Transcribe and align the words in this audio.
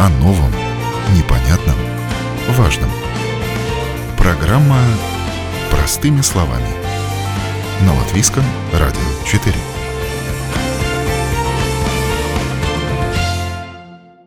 О 0.00 0.08
новом, 0.10 0.52
непонятном, 1.16 1.74
важном. 2.50 2.88
Программа 4.16 4.78
«Простыми 5.72 6.20
словами». 6.20 6.68
На 7.84 7.92
Латвийском 7.98 8.44
радио 8.72 9.00
4. 9.26 9.52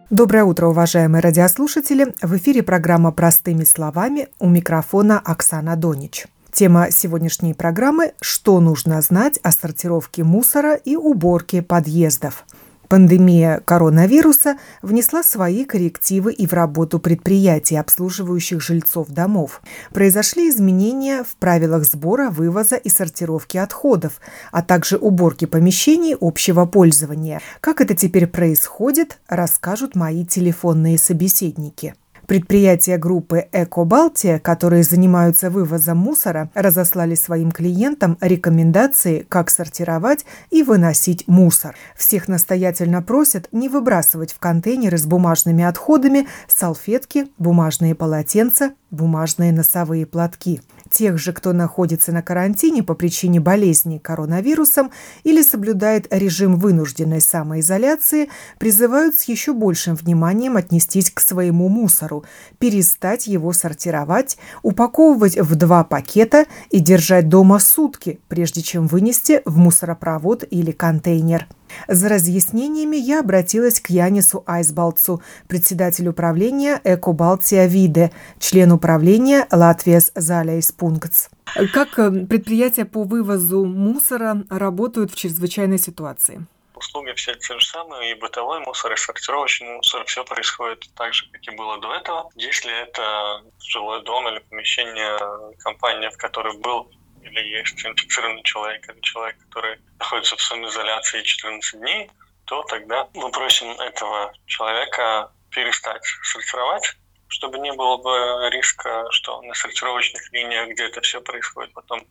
Доброе 0.09 0.44
утро, 0.44 0.68
уважаемые 0.68 1.21
радиослушатели! 1.21 2.13
В 2.22 2.35
эфире 2.35 2.63
программа 2.63 3.13
«Простыми 3.13 3.63
словами» 3.63 4.27
у 4.40 4.49
микрофона 4.49 5.22
Оксана 5.23 5.77
Донич. 5.77 6.27
Тема 6.52 6.91
сегодняшней 6.91 7.53
программы– 7.53 8.12
что 8.22 8.59
нужно 8.59 9.02
знать 9.02 9.40
о 9.41 9.53
сортировке 9.53 10.26
мусора 10.26 10.76
и 10.76 10.98
уборке 10.98 11.62
подъездов. 11.62 12.44
Пандемия 12.91 13.62
коронавируса 13.63 14.58
внесла 14.81 15.23
свои 15.23 15.63
коррективы 15.63 16.34
и 16.34 16.45
в 16.45 16.52
работу 16.52 16.99
предприятий, 16.99 17.77
обслуживающих 17.77 18.62
жильцов 18.62 19.08
домов. 19.08 19.62
Произошли 19.94 20.49
изменения 20.49 21.23
в 21.23 21.38
правилах 21.38 21.85
сбора, 21.85 22.30
вывоза 22.30 22.76
и 22.76 22.90
сортировки 22.90 23.55
отходов, 23.55 24.20
а 24.52 24.62
также 24.62 24.98
уборки 24.98 25.46
помещений 25.46 26.18
общего 26.20 26.66
пользования. 26.66 27.40
Как 27.62 27.80
это 27.80 27.96
теперь 27.96 28.27
происходит, 28.27 29.20
расскажут 29.30 29.96
мои 29.96 30.26
телефонные 30.26 30.98
собеседники. 30.98 31.96
Предприятия 32.31 32.98
группы 32.98 33.49
«Эко-Балтия», 33.52 34.40
которые 34.40 34.84
занимаются 34.84 35.49
вывозом 35.49 35.98
мусора, 35.98 36.49
разослали 36.54 37.13
своим 37.13 37.52
клиентам 37.52 38.17
рекомендации, 38.21 39.26
как 39.27 39.49
сортировать 39.49 40.26
и 40.49 40.63
выносить 40.63 41.27
мусор. 41.27 41.76
Всех 41.94 42.30
настоятельно 42.30 43.02
просят 43.02 43.49
не 43.52 43.67
выбрасывать 43.67 44.31
в 44.31 44.40
контейнеры 44.40 44.98
с 44.98 45.05
бумажными 45.05 45.65
отходами 45.65 46.26
салфетки, 46.48 47.27
бумажные 47.37 47.96
полотенца, 47.96 48.76
бумажные 48.91 49.52
носовые 49.52 50.05
платки 50.05 50.62
тех 50.91 51.17
же, 51.17 51.34
кто 51.34 51.53
находится 51.53 52.11
на 52.11 52.21
карантине 52.21 52.84
по 52.84 52.93
причине 52.93 53.39
болезни 53.39 53.97
коронавирусом 53.97 54.91
или 55.23 55.41
соблюдает 55.41 56.07
режим 56.11 56.57
вынужденной 56.57 57.21
самоизоляции, 57.21 58.29
призывают 58.59 59.15
с 59.15 59.23
еще 59.23 59.53
большим 59.53 59.95
вниманием 59.95 60.57
отнестись 60.57 61.09
к 61.09 61.19
своему 61.19 61.69
мусору, 61.69 62.25
перестать 62.59 63.27
его 63.27 63.53
сортировать, 63.53 64.38
упаковывать 64.62 65.39
в 65.39 65.56
два 65.56 65.84
пакета 65.84 66.45
и 66.69 66.79
держать 66.79 67.29
дома 67.29 67.59
сутки, 67.59 68.19
прежде 68.28 68.62
чем 68.62 68.88
вынести 68.88 69.41
в 69.45 69.57
мусоропровод 69.57 70.44
или 70.50 70.72
контейнер. 70.72 71.47
За 71.88 72.09
разъяснениями 72.09 72.97
я 72.97 73.19
обратилась 73.19 73.80
к 73.80 73.90
Янису 73.90 74.44
Айсбалцу, 74.47 75.22
председателю 75.47 76.12
управления 76.12 76.80
Эко 76.84 77.12
Балтия 77.12 77.66
Виде, 77.66 78.12
член 78.40 78.72
управления 78.72 79.47
Латвиес 79.52 80.12
Залейс 80.16 80.72
Пунктс. 80.72 81.30
Как 81.74 82.00
э, 82.00 82.25
предприятия 82.25 82.86
по 82.86 83.03
вывозу 83.03 83.66
мусора 83.66 84.44
работают 84.50 85.12
в 85.12 85.16
чрезвычайной 85.16 85.80
ситуации? 85.80 86.46
услуги 86.81 87.14
все 87.14 87.34
те 87.36 87.53
же 87.59 87.66
самые, 87.66 88.12
и 88.12 88.19
бытовой 88.19 88.59
мусор, 88.59 88.92
и 88.94 88.97
сортировочный 88.97 89.69
мусор, 89.69 90.03
все 90.06 90.24
происходит 90.24 90.90
так 90.96 91.14
же, 91.14 91.30
как 91.31 91.42
и 91.47 91.56
было 91.56 91.80
до 91.80 91.94
этого. 91.94 92.30
Если 92.36 92.72
это 92.81 93.44
жилой 93.59 94.03
дом 94.03 94.28
или 94.28 94.40
помещение 94.40 95.18
компании, 95.59 96.09
в 96.09 96.18
которой 96.18 96.58
был 96.58 96.92
или 97.24 97.40
есть 97.58 97.86
инфицированный 97.86 98.44
человек, 98.44 98.88
или 98.90 99.00
человек, 99.02 99.38
который 99.40 99.80
находится 100.00 100.36
в 100.36 100.41
самоизоляции 100.41 101.22
14 101.22 101.80
дней, 101.80 102.09
то 102.46 102.64
тогда 102.64 103.08
мы 103.14 103.31
просим 103.31 103.72
этого 103.80 104.34
человека 104.46 105.31
перестать 105.52 106.03
сортировать, 106.24 106.96
чтобы 107.28 107.59
не 107.59 107.72
было 107.74 107.97
бы 107.97 108.50
риска, 108.50 109.06
что 109.12 109.42
на 109.42 109.54
сортировочных 109.54 110.31
линиях, 110.34 110.70
где 110.70 110.86
это 110.86 111.02
все 111.02 111.22
происходит, 111.22 111.74
потом 111.74 112.06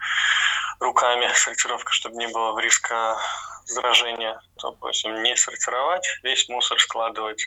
руками 0.78 1.28
сортировка, 1.34 1.92
чтобы 1.92 2.16
не 2.16 2.28
было 2.28 2.58
риска 2.58 3.18
заражения, 3.64 4.40
допустим, 4.62 5.22
не 5.22 5.36
сортировать, 5.36 6.06
весь 6.22 6.48
мусор 6.48 6.78
складывать 6.80 7.46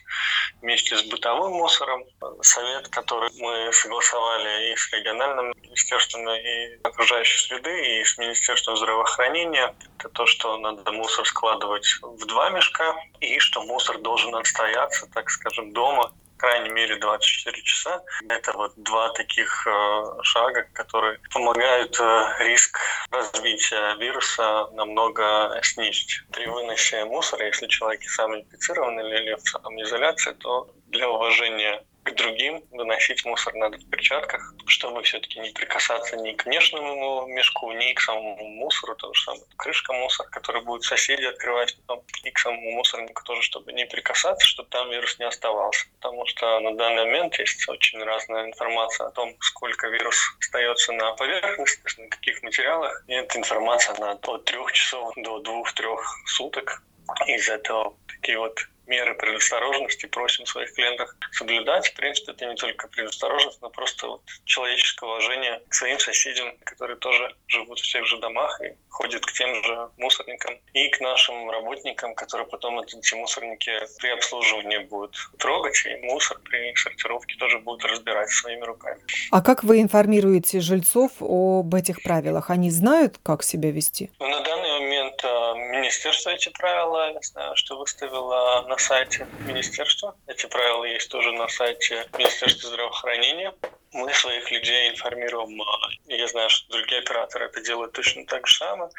вместе 0.61 0.97
с 0.97 1.03
бытовым 1.03 1.53
мусором. 1.53 2.03
Совет, 2.41 2.87
который 2.89 3.29
мы 3.39 3.71
согласовали 3.73 4.71
и 4.71 4.75
с 4.75 4.91
региональным 4.93 5.53
министерством 5.61 6.29
и 6.29 6.79
окружающей 6.83 7.47
среды, 7.47 7.99
и 7.99 8.03
с 8.03 8.17
Министерством 8.17 8.77
здравоохранения, 8.77 9.75
это 9.99 10.09
то, 10.09 10.25
что 10.25 10.57
надо 10.57 10.91
мусор 10.91 11.25
складывать 11.25 11.87
в 12.01 12.25
два 12.25 12.49
мешка, 12.49 12.95
и 13.19 13.39
что 13.39 13.63
мусор 13.63 13.99
должен 13.99 14.35
отстояться, 14.35 15.07
так 15.13 15.29
скажем, 15.29 15.73
дома 15.73 16.11
крайней 16.43 16.71
мере 16.71 16.97
24 16.97 17.63
часа. 17.63 18.03
Это 18.27 18.51
вот 18.53 18.73
два 18.75 19.13
таких 19.13 19.65
э, 19.65 20.23
шага, 20.23 20.67
которые 20.73 21.17
помогают 21.31 21.97
э, 22.01 22.25
риск 22.39 22.77
развития 23.11 23.95
вируса 23.95 24.67
намного 24.73 25.57
снизить. 25.63 26.19
При 26.33 26.45
выносе 26.45 27.05
мусора, 27.05 27.45
если 27.45 27.67
человек 27.67 28.03
сам 28.03 28.35
инфицирован 28.35 28.99
или 28.99 29.35
в 29.35 29.47
самоизоляции, 29.47 30.33
то 30.33 30.69
для 30.87 31.09
уважения 31.09 31.81
к 32.03 32.11
другим 32.15 32.63
выносить 32.71 33.25
мусор 33.25 33.53
надо 33.55 33.77
в 33.77 33.89
перчатках, 33.89 34.53
чтобы 34.65 35.03
все-таки 35.03 35.39
не 35.39 35.51
прикасаться 35.51 36.17
ни 36.17 36.33
к 36.33 36.45
внешнему 36.45 37.25
мешку, 37.27 37.71
ни 37.71 37.93
к 37.93 38.01
самому 38.01 38.47
мусору, 38.49 38.95
то 38.95 39.13
же 39.13 39.23
самое 39.23 39.43
крышка 39.57 39.93
мусора, 39.93 40.27
который 40.29 40.61
будет 40.61 40.83
соседи 40.83 41.23
открывать 41.23 41.75
потом, 41.77 42.03
и 42.23 42.31
к 42.31 42.39
самому 42.39 42.71
мусорнику 42.71 43.23
тоже, 43.23 43.41
чтобы 43.41 43.73
не 43.73 43.85
прикасаться, 43.85 44.45
чтобы 44.45 44.69
там 44.69 44.89
вирус 44.89 45.17
не 45.19 45.25
оставался. 45.25 45.85
Потому 45.99 46.25
что 46.25 46.59
на 46.59 46.75
данный 46.75 47.05
момент 47.05 47.39
есть 47.39 47.67
очень 47.69 48.03
разная 48.03 48.45
информация 48.47 49.07
о 49.07 49.11
том, 49.11 49.35
сколько 49.39 49.87
вирус 49.87 50.17
остается 50.39 50.91
на 50.93 51.13
поверхности, 51.13 52.01
на 52.01 52.09
каких 52.09 52.43
материалах. 52.43 53.03
И 53.07 53.13
эта 53.13 53.37
информация 53.37 53.95
на 53.99 54.11
от 54.11 54.45
трех 54.45 54.71
часов 54.71 55.13
до 55.15 55.39
двух-трех 55.39 56.01
суток. 56.25 56.81
Из 57.27 57.49
этого 57.49 57.95
такие 58.07 58.37
вот 58.37 58.67
меры 58.87 59.15
предосторожности 59.15 60.05
просим 60.05 60.45
своих 60.45 60.73
клиентов 60.73 61.09
соблюдать. 61.31 61.87
В 61.87 61.93
принципе, 61.95 62.31
это 62.31 62.45
не 62.45 62.55
только 62.55 62.87
предосторожность, 62.87 63.61
но 63.61 63.69
просто 63.69 64.07
вот 64.07 64.21
человеческое 64.45 65.09
уважение 65.09 65.61
к 65.69 65.73
своим 65.73 65.99
соседям, 65.99 66.57
которые 66.63 66.97
тоже 66.97 67.35
живут 67.47 67.79
в 67.79 67.91
тех 67.91 68.05
же 68.05 68.17
домах 68.19 68.61
и 68.61 68.75
ходят 68.89 69.25
к 69.25 69.31
тем 69.31 69.63
же 69.63 69.89
мусорникам, 69.97 70.55
и 70.73 70.89
к 70.89 70.99
нашим 70.99 71.49
работникам, 71.49 72.13
которые 72.15 72.47
потом 72.47 72.79
эти 72.79 73.15
мусорники 73.15 73.71
при 73.99 74.09
обслуживании 74.09 74.79
будут 74.79 75.15
трогать, 75.37 75.83
и 75.85 76.05
мусор 76.05 76.39
при 76.39 76.75
сортировке 76.75 77.35
тоже 77.37 77.59
будут 77.59 77.85
разбирать 77.85 78.29
своими 78.29 78.63
руками. 78.63 79.01
А 79.31 79.41
как 79.41 79.63
вы 79.63 79.81
информируете 79.81 80.59
жильцов 80.59 81.11
об 81.19 81.73
этих 81.73 82.03
правилах? 82.03 82.49
Они 82.49 82.69
знают, 82.69 83.19
как 83.23 83.43
себя 83.43 83.71
вести? 83.71 84.11
Ну, 84.19 84.27
на 84.27 84.41
данный 84.41 84.79
момент 84.79 85.21
а, 85.23 85.53
министерство 85.55 86.29
эти 86.29 86.49
правила, 86.49 87.13
я 87.13 87.21
знаю, 87.21 87.55
что 87.55 87.77
выставило 87.77 88.65
на 88.73 88.79
сайте 88.79 89.27
министерства. 89.45 90.15
Эти 90.25 90.47
правила 90.47 90.85
есть 90.85 91.07
тоже 91.09 91.31
на 91.31 91.47
сайте 91.47 92.07
Министерства 92.17 92.69
здравоохранения. 92.69 93.53
Мы 93.91 94.11
своих 94.13 94.49
людей 94.49 94.89
информируем. 94.89 95.61
А, 95.61 95.65
я 96.07 96.27
знаю, 96.27 96.49
что 96.49 96.71
другие 96.71 97.01
операторы 97.01 97.45
это 97.45 97.61
делают 97.61 97.91
точно 97.91 98.25
так 98.25 98.47
же 98.47 98.55
самое 98.55 98.89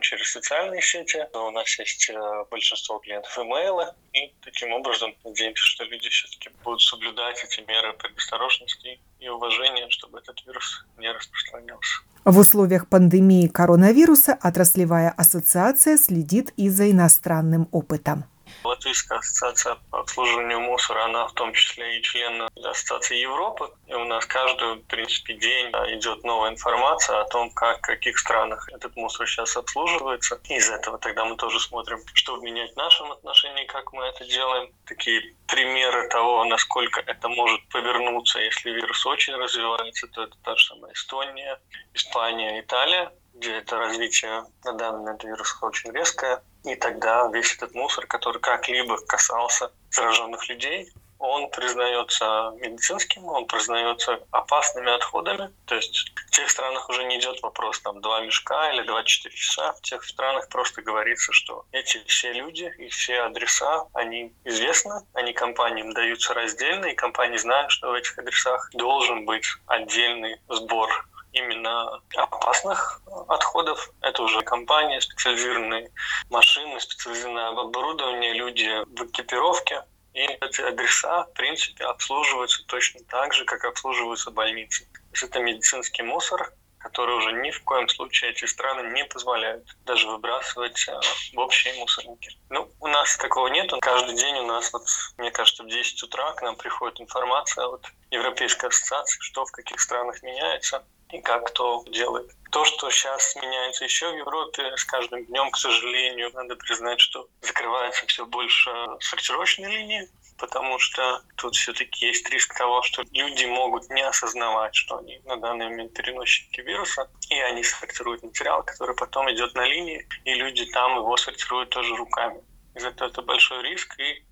через 0.00 0.30
социальные 0.32 0.82
сети. 0.82 1.26
У 1.32 1.50
нас 1.50 1.78
есть 1.78 2.10
э, 2.10 2.44
большинство 2.50 2.98
клиентов 2.98 3.38
имейлы. 3.38 3.86
И 4.12 4.34
таким 4.42 4.72
образом 4.74 5.14
надеемся, 5.24 5.64
что 5.64 5.84
люди 5.84 6.10
все-таки 6.10 6.50
будут 6.62 6.82
соблюдать 6.82 7.42
эти 7.42 7.60
меры 7.62 7.94
предосторожности 7.94 9.00
и 9.18 9.28
уважения, 9.28 9.88
чтобы 9.88 10.18
этот 10.18 10.44
вирус 10.46 10.84
не 10.98 11.10
распространялся. 11.10 12.00
В 12.26 12.38
условиях 12.38 12.86
пандемии 12.86 13.48
коронавируса 13.48 14.38
отраслевая 14.42 15.08
ассоциация 15.16 15.96
следит 15.96 16.52
и 16.58 16.68
за 16.68 16.90
иностранным 16.90 17.68
опытом. 17.72 18.26
Латвийская 18.64 19.18
ассоциация 19.18 19.76
по 19.90 20.00
обслуживанию 20.00 20.60
мусора, 20.60 21.04
она 21.04 21.26
в 21.26 21.32
том 21.32 21.52
числе 21.52 21.98
и 21.98 22.02
член 22.02 22.48
Ассоциации 22.64 23.18
Европы. 23.18 23.70
И 23.86 23.94
у 23.94 24.04
нас 24.04 24.26
каждый, 24.26 24.74
в 24.74 24.86
принципе, 24.86 25.34
день 25.34 25.68
идет 25.96 26.24
новая 26.24 26.50
информация 26.50 27.20
о 27.20 27.24
том, 27.24 27.50
как, 27.50 27.78
в 27.78 27.80
каких 27.82 28.18
странах 28.18 28.68
этот 28.72 28.94
мусор 28.96 29.26
сейчас 29.26 29.56
обслуживается. 29.56 30.40
Из 30.48 30.70
этого 30.70 30.98
тогда 30.98 31.24
мы 31.24 31.36
тоже 31.36 31.60
смотрим, 31.60 32.00
что 32.14 32.36
менять 32.36 32.72
в 32.72 32.76
нашем 32.76 33.12
отношении, 33.12 33.64
как 33.66 33.92
мы 33.92 34.04
это 34.04 34.24
делаем. 34.24 34.72
Такие 34.86 35.36
примеры 35.46 36.08
того, 36.08 36.44
насколько 36.44 37.00
это 37.00 37.28
может 37.28 37.68
повернуться, 37.68 38.38
если 38.40 38.70
вирус 38.70 39.04
очень 39.06 39.34
развивается, 39.34 40.06
то 40.08 40.22
это 40.22 40.36
та 40.42 40.56
же 40.56 40.66
самая 40.66 40.92
Эстония, 40.92 41.60
Испания, 41.94 42.60
Италия 42.60 43.12
где 43.34 43.56
это 43.56 43.76
развитие 43.76 44.44
на 44.64 44.72
данный 44.74 45.00
момент 45.00 45.24
вируса 45.24 45.54
очень 45.62 45.90
резкое. 45.92 46.42
И 46.64 46.74
тогда 46.76 47.28
весь 47.28 47.54
этот 47.54 47.74
мусор, 47.74 48.06
который 48.06 48.40
как-либо 48.40 48.96
касался 49.06 49.72
зараженных 49.90 50.48
людей, 50.48 50.88
он 51.22 51.50
признается 51.50 52.52
медицинским, 52.58 53.24
он 53.26 53.46
признается 53.46 54.18
опасными 54.32 54.92
отходами. 54.92 55.52
То 55.66 55.76
есть 55.76 56.12
в 56.16 56.30
тех 56.32 56.50
странах 56.50 56.88
уже 56.88 57.04
не 57.04 57.20
идет 57.20 57.40
вопрос 57.42 57.80
там 57.80 58.00
два 58.00 58.20
мешка 58.22 58.72
или 58.72 58.82
24 58.82 59.34
часа. 59.34 59.72
В 59.72 59.82
тех 59.82 60.04
странах 60.04 60.48
просто 60.48 60.82
говорится, 60.82 61.32
что 61.32 61.64
эти 61.70 62.02
все 62.06 62.32
люди 62.32 62.72
и 62.78 62.88
все 62.88 63.20
адреса, 63.20 63.86
они 63.94 64.34
известны, 64.44 65.06
они 65.14 65.32
компаниям 65.32 65.92
даются 65.92 66.34
раздельно, 66.34 66.86
и 66.86 66.94
компании 66.96 67.36
знают, 67.36 67.70
что 67.70 67.90
в 67.90 67.94
этих 67.94 68.18
адресах 68.18 68.70
должен 68.72 69.24
быть 69.24 69.46
отдельный 69.66 70.40
сбор 70.48 70.90
именно 71.32 72.00
опасных 72.16 73.02
отходов. 73.28 73.90
Это 74.00 74.22
уже 74.22 74.42
компании, 74.42 74.98
специализированные 75.00 75.90
машины, 76.30 76.80
специализированное 76.80 77.48
оборудование, 77.48 78.32
люди 78.32 78.68
в 78.86 79.06
экипировке. 79.06 79.84
И 80.14 80.20
эти 80.20 80.60
адреса, 80.60 81.24
в 81.24 81.32
принципе, 81.32 81.84
обслуживаются 81.84 82.62
точно 82.66 83.00
так 83.04 83.32
же, 83.32 83.44
как 83.46 83.64
обслуживаются 83.64 84.30
больницы. 84.30 84.84
То 84.92 84.98
есть 85.12 85.22
это 85.24 85.40
медицинский 85.40 86.02
мусор, 86.02 86.52
который 86.82 87.16
уже 87.16 87.32
ни 87.32 87.50
в 87.50 87.62
коем 87.62 87.88
случае 87.88 88.30
эти 88.32 88.44
страны 88.44 88.92
не 88.92 89.04
позволяют 89.04 89.64
даже 89.84 90.08
выбрасывать 90.08 90.86
э, 90.88 91.00
в 91.32 91.38
общие 91.38 91.74
мусорники. 91.74 92.36
Ну, 92.50 92.70
у 92.80 92.86
нас 92.88 93.16
такого 93.16 93.48
нет. 93.48 93.72
Каждый 93.80 94.16
день 94.16 94.36
у 94.38 94.46
нас, 94.46 94.72
вот, 94.72 94.82
мне 95.16 95.30
кажется, 95.30 95.62
в 95.62 95.68
10 95.68 96.02
утра 96.02 96.32
к 96.32 96.42
нам 96.42 96.56
приходит 96.56 97.00
информация 97.00 97.66
от 97.66 97.86
Европейской 98.10 98.66
ассоциации, 98.66 99.18
что 99.20 99.44
в 99.44 99.52
каких 99.52 99.80
странах 99.80 100.22
меняется 100.22 100.84
и 101.12 101.20
как 101.20 101.46
кто 101.46 101.84
делает. 101.88 102.30
То, 102.50 102.64
что 102.64 102.90
сейчас 102.90 103.36
меняется 103.36 103.84
еще 103.84 104.10
в 104.10 104.16
Европе, 104.16 104.76
с 104.76 104.84
каждым 104.84 105.24
днем, 105.26 105.50
к 105.50 105.56
сожалению, 105.56 106.30
надо 106.34 106.56
признать, 106.56 107.00
что 107.00 107.28
закрывается 107.40 108.06
все 108.06 108.26
больше 108.26 108.70
сортировочной 109.00 109.70
линии, 109.70 110.08
потому 110.38 110.78
что 110.78 111.22
тут 111.36 111.54
все-таки 111.54 112.06
есть 112.06 112.28
риск 112.30 112.56
того, 112.56 112.82
что 112.82 113.02
люди 113.12 113.44
могут 113.44 113.88
не 113.90 114.02
осознавать, 114.02 114.74
что 114.74 114.98
они 114.98 115.20
на 115.24 115.36
данный 115.36 115.68
момент 115.68 115.94
переносчики 115.94 116.60
вируса, 116.60 117.10
и 117.30 117.38
они 117.40 117.62
сортируют 117.62 118.22
материал, 118.22 118.62
который 118.62 118.96
потом 118.96 119.30
идет 119.30 119.54
на 119.54 119.64
линии, 119.64 120.06
и 120.24 120.34
люди 120.34 120.64
там 120.72 120.96
его 120.96 121.16
сортируют 121.16 121.70
тоже 121.70 121.94
руками. 121.96 122.42
Из-за 122.74 122.88
этого 122.88 123.08
это 123.08 123.22
большой 123.22 123.62
риск, 123.62 123.98
и 123.98 124.24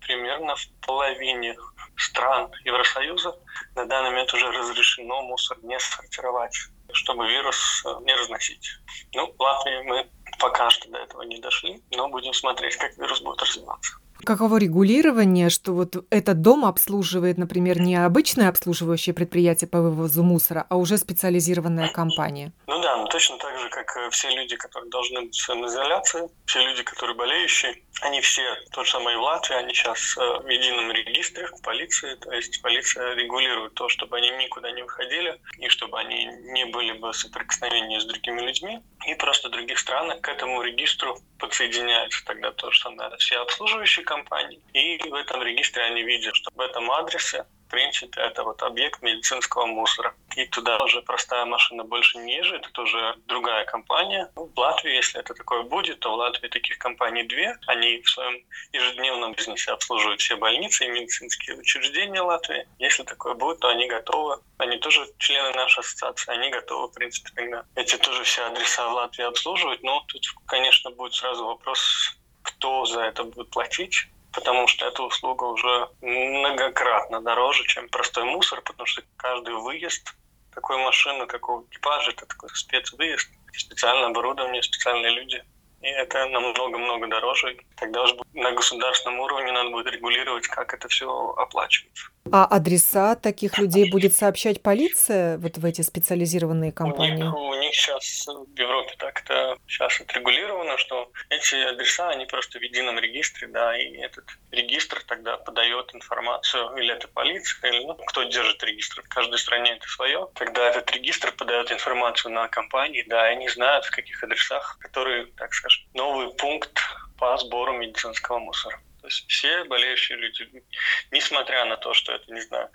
примерно 0.00 0.54
в 0.54 0.68
половине 0.86 1.56
стран 1.96 2.50
Евросоюза 2.64 3.34
на 3.74 3.86
данный 3.86 4.10
момент 4.10 4.32
уже 4.34 4.50
разрешено 4.50 5.22
мусор 5.22 5.58
не 5.62 5.78
сортировать, 5.78 6.56
чтобы 6.92 7.26
вирус 7.28 7.82
э, 7.84 7.94
не 8.02 8.14
разносить. 8.14 8.68
Ну, 9.14 9.32
в 9.32 9.40
Латвии 9.40 9.82
мы 9.82 10.10
пока 10.38 10.70
что 10.70 10.88
до 10.90 10.98
этого 10.98 11.22
не 11.22 11.40
дошли, 11.40 11.82
но 11.92 12.08
будем 12.08 12.32
смотреть, 12.34 12.76
как 12.76 12.96
вирус 12.98 13.20
будет 13.20 13.42
развиваться. 13.42 13.98
Каково 14.24 14.56
регулирование, 14.56 15.50
что 15.50 15.72
вот 15.72 16.04
этот 16.10 16.40
дом 16.40 16.64
обслуживает, 16.64 17.38
например, 17.38 17.80
не 17.80 17.96
обычное 17.96 18.48
обслуживающее 18.48 19.14
предприятие 19.14 19.68
по 19.68 19.80
вывозу 19.80 20.22
мусора, 20.22 20.66
а 20.68 20.76
уже 20.76 20.98
специализированная 20.98 21.88
компания? 21.88 22.52
Ну 22.66 22.80
да, 22.80 22.96
ну 22.96 23.06
точно 23.06 23.38
так 23.38 23.58
же, 23.58 23.68
как 23.68 23.96
э, 23.96 24.10
все 24.10 24.30
люди, 24.34 24.56
которые 24.56 24.90
должны 24.90 25.22
быть 25.22 25.34
в 25.34 25.42
самоизоляции, 25.42 26.28
все 26.46 26.64
люди, 26.64 26.82
которые 26.82 27.16
болеющие, 27.16 27.82
они 28.02 28.20
все, 28.20 28.42
то 28.72 28.84
же 28.84 28.90
самое 28.90 29.16
и 29.16 29.18
в 29.18 29.22
Латвии, 29.22 29.56
они 29.56 29.72
сейчас 29.72 30.16
э, 30.18 30.20
в 30.20 30.48
едином 30.48 30.92
регистре 30.92 31.46
в 31.46 31.62
полиции, 31.62 32.14
то 32.16 32.30
есть 32.32 32.60
полиция 32.60 33.14
регулирует 33.14 33.74
то, 33.74 33.88
чтобы 33.88 34.18
они 34.18 34.30
никуда 34.30 34.70
не 34.70 34.82
выходили, 34.82 35.40
и 35.58 35.68
чтобы 35.68 35.98
они 35.98 36.26
не 36.26 36.66
были 36.66 36.92
бы 36.92 37.12
в 37.12 37.16
соприкосновении 37.16 37.98
с 37.98 38.04
другими 38.04 38.40
людьми. 38.42 38.80
И 39.06 39.14
просто 39.14 39.48
других 39.48 39.78
странах 39.78 40.20
к 40.20 40.28
этому 40.28 40.62
регистру 40.62 41.18
подсоединяются 41.38 42.24
тогда 42.24 42.52
то 42.52 42.70
же 42.70 42.80
самое 42.80 43.16
все 43.18 43.38
обслуживающие 43.38 44.04
компании. 44.04 44.60
И 44.72 44.98
в 45.08 45.14
этом 45.14 45.42
регистре 45.42 45.84
они 45.84 46.02
видят, 46.02 46.34
что 46.36 46.50
в 46.54 46.60
этом 46.60 46.90
адресе 46.90 47.46
принципе, 47.68 48.20
это 48.20 48.44
вот 48.44 48.62
объект 48.62 49.02
медицинского 49.02 49.66
мусора. 49.66 50.14
И 50.36 50.46
туда 50.46 50.78
уже 50.78 51.02
простая 51.02 51.44
машина 51.46 51.84
больше 51.84 52.18
не 52.18 52.36
езжает, 52.36 52.66
это 52.66 52.82
уже 52.82 53.14
другая 53.26 53.64
компания. 53.64 54.30
Ну, 54.36 54.50
в 54.54 54.58
Латвии, 54.58 54.92
если 54.92 55.20
это 55.20 55.34
такое 55.34 55.62
будет, 55.62 56.00
то 56.00 56.12
в 56.12 56.14
Латвии 56.16 56.48
таких 56.48 56.78
компаний 56.78 57.22
две. 57.24 57.56
Они 57.66 58.02
в 58.02 58.10
своем 58.10 58.44
ежедневном 58.72 59.32
бизнесе 59.32 59.72
обслуживают 59.72 60.20
все 60.20 60.36
больницы 60.36 60.84
и 60.84 60.88
медицинские 60.88 61.56
учреждения 61.56 62.20
Латвии. 62.20 62.68
Если 62.78 63.02
такое 63.02 63.34
будет, 63.34 63.60
то 63.60 63.68
они 63.68 63.86
готовы. 63.88 64.40
Они 64.58 64.76
тоже 64.78 65.06
члены 65.18 65.52
нашей 65.52 65.80
ассоциации, 65.80 66.32
они 66.32 66.50
готовы, 66.50 66.88
в 66.88 66.92
принципе, 66.92 67.30
тогда 67.34 67.64
эти 67.74 67.96
тоже 67.96 68.24
все 68.24 68.42
адреса 68.42 68.88
в 68.88 68.92
Латвии 68.92 69.24
обслуживать. 69.24 69.82
Но 69.82 70.04
тут, 70.08 70.22
конечно, 70.46 70.90
будет 70.90 71.14
сразу 71.14 71.46
вопрос, 71.46 72.16
кто 72.42 72.84
за 72.84 73.02
это 73.02 73.24
будет 73.24 73.50
платить 73.50 74.08
потому 74.36 74.68
что 74.68 74.86
эта 74.86 75.02
услуга 75.02 75.44
уже 75.44 75.88
многократно 76.02 77.22
дороже, 77.22 77.64
чем 77.66 77.88
простой 77.88 78.24
мусор, 78.24 78.60
потому 78.60 78.86
что 78.86 79.02
каждый 79.16 79.54
выезд 79.54 80.14
такой 80.54 80.76
машины, 80.76 81.26
такого 81.26 81.64
экипажа, 81.64 82.10
это 82.10 82.26
такой 82.26 82.50
спецвыезд, 82.50 83.28
специальное 83.56 84.08
оборудование, 84.08 84.62
специальные 84.62 85.12
люди– 85.12 85.42
и 85.82 85.88
это 85.88 86.26
намного-много 86.26 87.06
дороже. 87.06 87.56
Тогда 87.76 88.02
уже 88.02 88.16
на 88.34 88.52
государственном 88.52 89.20
уровне 89.20 89.52
надо 89.52 89.70
будет 89.70 89.86
регулировать, 89.92 90.48
как 90.48 90.74
это 90.74 90.88
все 90.88 91.34
оплачивается. 91.36 92.08
А 92.32 92.44
адреса 92.44 93.14
таких 93.14 93.58
людей 93.58 93.90
будет 93.90 94.14
сообщать 94.14 94.62
полиция 94.62 95.38
вот 95.38 95.58
в 95.58 95.64
эти 95.64 95.82
специализированные 95.82 96.72
компании? 96.72 97.22
У 97.22 97.26
них, 97.26 97.34
у 97.34 97.54
них 97.54 97.74
сейчас 97.74 98.26
в 98.26 98.58
Европе 98.58 98.94
так-то 98.98 99.58
сейчас 99.68 100.00
отрегулировано, 100.00 100.76
что 100.78 101.10
эти 101.28 101.54
адреса, 101.54 102.08
они 102.10 102.26
просто 102.26 102.58
в 102.58 102.62
едином 102.62 102.98
регистре, 102.98 103.48
да, 103.48 103.76
и 103.76 103.96
этот 103.96 104.24
регистр 104.50 105.02
тогда 105.06 105.36
подает 105.36 105.94
информацию, 105.94 106.76
или 106.76 106.92
это 106.94 107.06
полиция, 107.08 107.70
или 107.70 107.84
ну, 107.84 107.94
кто 107.94 108.24
держит 108.24 108.62
регистр. 108.64 109.02
В 109.02 109.08
каждой 109.08 109.38
стране 109.38 109.72
это 109.72 109.86
свое. 109.88 110.28
Тогда 110.34 110.68
этот 110.68 110.90
регистр 110.90 111.32
подает 111.32 111.70
информацию 111.70 112.32
на 112.32 112.48
компании, 112.48 113.04
да, 113.06 113.30
и 113.30 113.36
они 113.36 113.48
знают, 113.48 113.84
в 113.84 113.90
каких 113.90 114.22
адресах, 114.24 114.78
которые, 114.80 115.26
так 115.36 115.54
скажем, 115.66 115.86
новый 115.94 116.32
пункт 116.34 116.80
по 117.18 117.36
сбору 117.38 117.72
медицинского 117.72 118.38
мусора. 118.38 118.80
То 119.00 119.08
есть 119.08 119.28
все 119.28 119.64
болеющие 119.64 120.18
люди, 120.18 120.64
несмотря 121.10 121.64
на 121.64 121.76
то, 121.76 121.94
что 121.94 122.12
это, 122.12 122.32
не 122.32 122.40
знаю, 122.40 122.70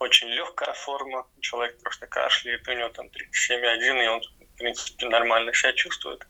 очень 0.00 0.28
легкая 0.28 0.72
форма, 0.72 1.26
человек 1.40 1.80
просто 1.82 2.06
кашляет, 2.06 2.66
у 2.68 2.72
него 2.72 2.88
там 2.90 3.06
37,1, 3.06 4.04
и 4.04 4.08
он, 4.08 4.20
в 4.20 4.58
принципе, 4.58 5.06
нормально 5.06 5.52
себя 5.52 5.72
чувствует. 5.74 6.26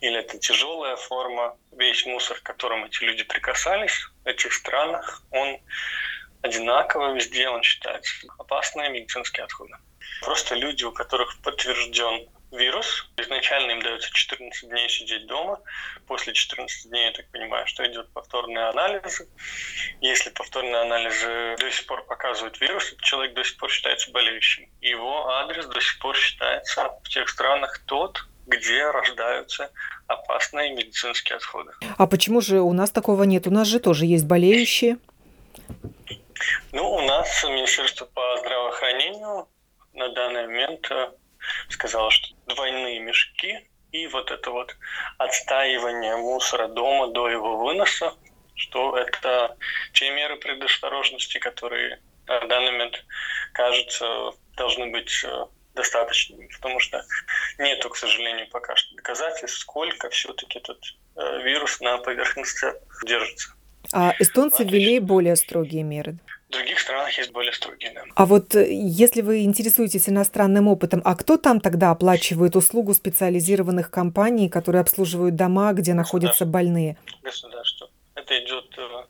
Или 0.00 0.18
это 0.20 0.38
тяжелая 0.38 0.96
форма, 0.96 1.56
весь 1.72 2.06
мусор, 2.06 2.38
к 2.38 2.44
которому 2.44 2.86
эти 2.86 3.02
люди 3.02 3.24
прикасались 3.24 3.98
в 4.24 4.26
этих 4.28 4.52
странах, 4.52 5.22
он 5.32 5.58
одинаково 6.42 7.14
везде, 7.14 7.48
он 7.48 7.62
считается 7.62 8.12
опасные 8.38 8.90
медицинские 8.90 9.44
отходы. 9.44 9.74
Просто 10.22 10.54
люди, 10.54 10.84
у 10.84 10.92
которых 10.92 11.40
подтвержден 11.42 12.28
вирус. 12.50 13.10
Изначально 13.16 13.72
им 13.72 13.82
дается 13.82 14.10
14 14.10 14.68
дней 14.68 14.88
сидеть 14.88 15.26
дома. 15.26 15.60
После 16.06 16.32
14 16.32 16.90
дней, 16.90 17.06
я 17.06 17.12
так 17.12 17.30
понимаю, 17.30 17.66
что 17.66 17.86
идет 17.86 18.12
повторные 18.12 18.66
анализы. 18.66 19.28
Если 20.00 20.30
повторные 20.30 20.82
анализы 20.82 21.56
до 21.58 21.70
сих 21.70 21.86
пор 21.86 22.04
показывают 22.04 22.60
вирус, 22.60 22.94
человек 23.02 23.34
до 23.34 23.44
сих 23.44 23.56
пор 23.58 23.70
считается 23.70 24.10
болеющим. 24.10 24.68
Его 24.80 25.28
адрес 25.28 25.66
до 25.66 25.80
сих 25.80 25.98
пор 25.98 26.16
считается 26.16 26.90
в 27.02 27.08
тех 27.08 27.28
странах 27.28 27.80
тот, 27.86 28.26
где 28.46 28.90
рождаются 28.90 29.70
опасные 30.06 30.74
медицинские 30.74 31.36
отходы. 31.36 31.72
А 31.96 32.06
почему 32.06 32.40
же 32.40 32.60
у 32.60 32.72
нас 32.72 32.90
такого 32.90 33.24
нет? 33.24 33.46
У 33.46 33.50
нас 33.50 33.68
же 33.68 33.78
тоже 33.78 34.06
есть 34.06 34.24
болеющие. 34.24 34.96
Ну, 36.72 36.90
у 36.90 37.00
нас 37.02 37.44
Министерство 37.44 38.06
по 38.06 38.38
здравоохранению 38.38 39.48
на 39.92 40.08
данный 40.10 40.46
момент 40.46 40.90
э, 40.90 41.10
сказала, 41.68 42.10
что 42.10 42.27
двойные 42.58 42.98
мешки 42.98 43.68
и 43.92 44.06
вот 44.08 44.30
это 44.30 44.50
вот 44.50 44.76
отстаивание 45.18 46.16
мусора 46.16 46.68
дома 46.68 47.08
до 47.08 47.28
его 47.28 47.56
выноса, 47.56 48.14
что 48.54 48.96
это 48.96 49.56
те 49.92 50.10
меры 50.10 50.36
предосторожности, 50.36 51.38
которые 51.38 52.00
на 52.26 52.46
данный 52.46 52.72
момент, 52.72 53.04
кажется, 53.54 54.32
должны 54.56 54.90
быть 54.90 55.24
э, 55.24 55.46
достаточными, 55.74 56.48
потому 56.48 56.80
что 56.80 57.02
нету, 57.58 57.88
к 57.88 57.96
сожалению, 57.96 58.48
пока 58.50 58.76
что 58.76 58.94
доказательств, 58.96 59.60
сколько 59.60 60.10
все-таки 60.10 60.58
этот 60.58 60.80
э, 61.16 61.42
вирус 61.42 61.80
на 61.80 61.96
поверхности 61.98 62.66
держится. 63.06 63.54
А 63.92 64.14
эстонцы 64.18 64.64
ввели 64.64 64.98
более 64.98 65.36
строгие 65.36 65.84
меры. 65.84 66.18
В 66.48 66.52
других 66.52 66.80
странах 66.80 67.16
есть 67.18 67.30
более 67.30 67.52
строгие, 67.52 67.92
да. 67.92 68.04
А 68.14 68.24
вот 68.24 68.54
э, 68.54 68.66
если 68.70 69.20
вы 69.20 69.42
интересуетесь 69.42 70.08
иностранным 70.08 70.66
опытом, 70.66 71.02
а 71.04 71.14
кто 71.14 71.36
там 71.36 71.60
тогда 71.60 71.90
оплачивает 71.90 72.56
услугу 72.56 72.94
специализированных 72.94 73.90
компаний, 73.90 74.48
которые 74.48 74.80
обслуживают 74.80 75.36
дома, 75.36 75.72
где 75.74 75.92
находятся 75.92 76.46
больные? 76.46 76.96
Государство. 77.22 77.90
Это 78.14 78.38
идет 78.42 78.64
э, 78.78 79.04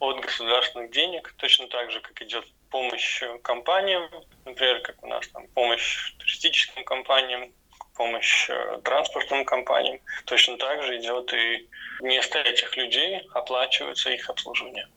от 0.00 0.20
государственных 0.20 0.90
денег, 0.90 1.32
точно 1.36 1.68
так 1.68 1.92
же, 1.92 2.00
как 2.00 2.20
идет 2.22 2.44
помощь 2.70 3.22
компаниям, 3.42 4.08
например, 4.44 4.80
как 4.82 5.02
у 5.04 5.06
нас 5.06 5.28
там 5.28 5.46
помощь 5.54 6.12
туристическим 6.18 6.82
компаниям, 6.84 7.52
помощь 7.94 8.48
э, 8.48 8.80
транспортным 8.82 9.44
компаниям. 9.44 10.00
Точно 10.24 10.56
так 10.56 10.82
же 10.82 10.98
идет 10.98 11.32
и 11.34 11.68
вместо 12.00 12.38
этих 12.38 12.76
людей 12.76 13.20
оплачивается 13.34 14.10
их 14.10 14.28
обслуживание. 14.30 14.88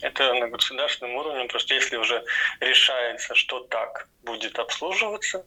Это 0.00 0.34
на 0.34 0.48
государственном 0.48 1.16
уровне, 1.16 1.44
просто 1.46 1.74
если 1.74 1.96
уже 1.96 2.24
решается, 2.60 3.34
что 3.34 3.60
так 3.60 4.08
будет 4.22 4.58
обслуживаться, 4.58 5.44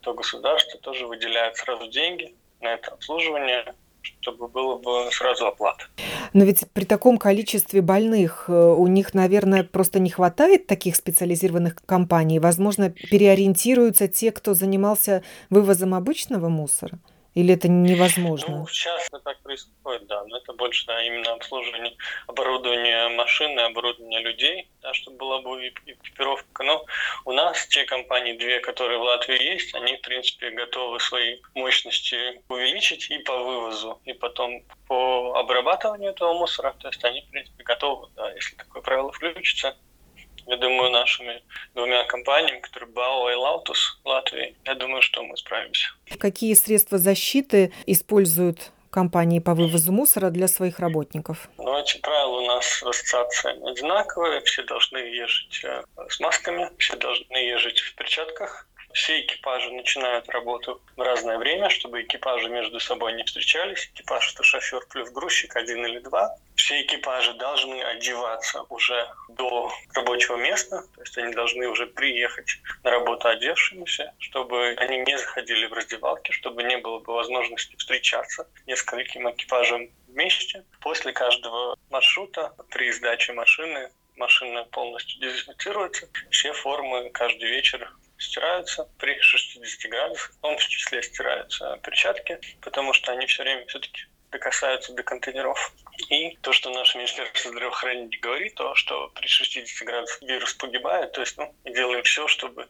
то 0.00 0.14
государство 0.14 0.78
тоже 0.80 1.06
выделяет 1.06 1.56
сразу 1.56 1.88
деньги 1.88 2.34
на 2.60 2.74
это 2.74 2.92
обслуживание, 2.92 3.74
чтобы 4.20 4.48
было 4.48 4.78
бы 4.78 5.10
сразу 5.12 5.46
оплата. 5.46 5.84
Но 6.32 6.44
ведь 6.44 6.64
при 6.72 6.84
таком 6.84 7.18
количестве 7.18 7.80
больных 7.80 8.44
э, 8.48 8.52
у 8.52 8.86
них, 8.86 9.14
наверное, 9.14 9.64
просто 9.64 9.98
не 9.98 10.10
хватает 10.10 10.66
таких 10.66 10.96
специализированных 10.96 11.76
компаний. 11.86 12.38
Возможно, 12.38 12.90
переориентируются 12.90 14.08
те, 14.08 14.30
кто 14.30 14.54
занимался 14.54 15.22
вывозом 15.48 15.94
обычного 15.94 16.48
мусора. 16.48 16.98
Или 17.34 17.54
это 17.54 17.68
невозможно? 17.68 18.58
Ну, 18.58 18.66
сейчас 18.66 19.08
так 19.24 19.40
происходит, 19.42 20.06
да. 20.06 20.24
Но 20.24 20.36
это 20.38 20.52
больше 20.52 20.86
да, 20.86 21.02
именно 21.04 21.32
обслуживание 21.32 21.94
оборудования 22.26 23.08
машины, 23.10 23.60
оборудования 23.60 24.20
людей, 24.20 24.68
да, 24.82 24.92
чтобы 24.94 25.16
была 25.18 25.40
бы 25.40 25.68
экипировка. 25.68 26.64
Но 26.64 26.84
у 27.24 27.32
нас 27.32 27.66
те 27.68 27.84
компании, 27.84 28.36
две, 28.36 28.58
которые 28.60 28.98
в 28.98 29.02
Латвии 29.02 29.40
есть, 29.40 29.74
они, 29.74 29.96
в 29.96 30.00
принципе, 30.00 30.50
готовы 30.50 30.98
свои 30.98 31.38
мощности 31.54 32.42
увеличить 32.48 33.10
и 33.10 33.18
по 33.18 33.38
вывозу, 33.38 34.00
и 34.04 34.12
потом 34.12 34.64
по 34.88 35.34
обрабатыванию 35.38 36.10
этого 36.10 36.34
мусора. 36.34 36.74
То 36.80 36.88
есть 36.88 37.04
они, 37.04 37.22
в 37.22 37.30
принципе, 37.30 37.62
готовы, 37.62 38.08
да, 38.16 38.32
если 38.32 38.56
такое 38.56 38.82
правило 38.82 39.12
включится, 39.12 39.76
я 40.46 40.56
думаю, 40.56 40.90
нашими 40.90 41.42
двумя 41.74 42.04
компаниями, 42.04 42.60
которые 42.60 42.90
BAO 42.90 43.30
и 43.30 43.34
Lautus 43.34 44.00
Латвии, 44.04 44.56
я 44.64 44.74
думаю, 44.74 45.02
что 45.02 45.22
мы 45.22 45.36
справимся. 45.36 45.88
Какие 46.18 46.54
средства 46.54 46.98
защиты 46.98 47.72
используют 47.86 48.72
компании 48.90 49.38
по 49.38 49.54
вывозу 49.54 49.92
мусора 49.92 50.30
для 50.30 50.48
своих 50.48 50.80
работников? 50.80 51.48
Ну, 51.58 51.78
эти 51.78 51.98
правила 51.98 52.40
у 52.40 52.46
нас 52.46 52.82
в 52.82 52.88
ассоциации 52.88 53.70
одинаковые. 53.70 54.40
Все 54.42 54.62
должны 54.64 54.98
ехать 54.98 55.60
э, 55.64 55.82
с 56.08 56.20
масками, 56.20 56.70
все 56.78 56.96
должны 56.96 57.36
ехать 57.36 57.78
в 57.78 57.94
перчатках, 57.94 58.66
все 58.92 59.20
экипажи 59.20 59.70
начинают 59.72 60.28
работу 60.28 60.80
в 60.96 61.00
разное 61.00 61.38
время, 61.38 61.68
чтобы 61.68 62.02
экипажи 62.02 62.48
между 62.48 62.80
собой 62.80 63.12
не 63.14 63.24
встречались. 63.24 63.90
Экипаж– 63.94 64.32
это 64.34 64.42
шофер 64.42 64.84
плюс 64.90 65.10
грузчик, 65.10 65.56
один 65.56 65.84
или 65.86 65.98
два. 66.00 66.36
Все 66.54 66.82
экипажи 66.82 67.32
должны 67.34 67.82
одеваться 67.82 68.62
уже 68.68 69.08
до 69.28 69.72
рабочего 69.94 70.36
места, 70.36 70.82
то 70.94 71.00
есть 71.00 71.16
они 71.18 71.32
должны 71.32 71.66
уже 71.68 71.86
приехать 71.86 72.58
на 72.82 72.90
работу 72.90 73.28
одевшимися, 73.28 74.14
чтобы 74.18 74.74
они 74.76 74.98
не 74.98 75.18
заходили 75.18 75.66
в 75.66 75.72
раздевалки, 75.72 76.32
чтобы 76.32 76.62
не 76.62 76.76
было 76.78 76.98
бы 76.98 77.14
возможности 77.14 77.76
встречаться 77.76 78.48
нескольким 78.66 79.30
экипажам 79.30 79.88
вместе. 80.08 80.64
После 80.80 81.12
каждого 81.12 81.76
маршрута 81.90 82.54
при 82.70 82.90
сдаче 82.92 83.32
машины 83.32 83.90
машина 84.16 84.64
полностью 84.64 85.20
дезинфицируется. 85.20 86.08
Все 86.30 86.52
формы 86.52 87.10
каждый 87.10 87.48
вечер 87.48 87.90
стираются 88.20 88.88
при 88.98 89.18
60 89.18 89.90
градусах, 89.90 90.30
в 90.30 90.40
том 90.40 90.56
числе 90.58 91.02
стираются 91.02 91.78
перчатки, 91.82 92.38
потому 92.60 92.92
что 92.92 93.12
они 93.12 93.26
все 93.26 93.42
время 93.42 93.66
все-таки 93.66 94.02
докасаются 94.30 94.92
до 94.92 95.02
контейнеров. 95.02 95.72
И 96.08 96.36
то, 96.40 96.52
что 96.52 96.70
наше 96.70 96.98
Министерство 96.98 97.50
здравоохранения 97.50 98.18
говорит, 98.18 98.54
то, 98.54 98.74
что 98.74 99.08
при 99.14 99.26
60 99.26 99.86
градусах 99.86 100.22
вирус 100.22 100.54
погибает, 100.54 101.12
то 101.12 101.20
есть 101.20 101.36
ну, 101.36 101.54
делаем 101.64 102.02
все, 102.04 102.26
чтобы 102.26 102.68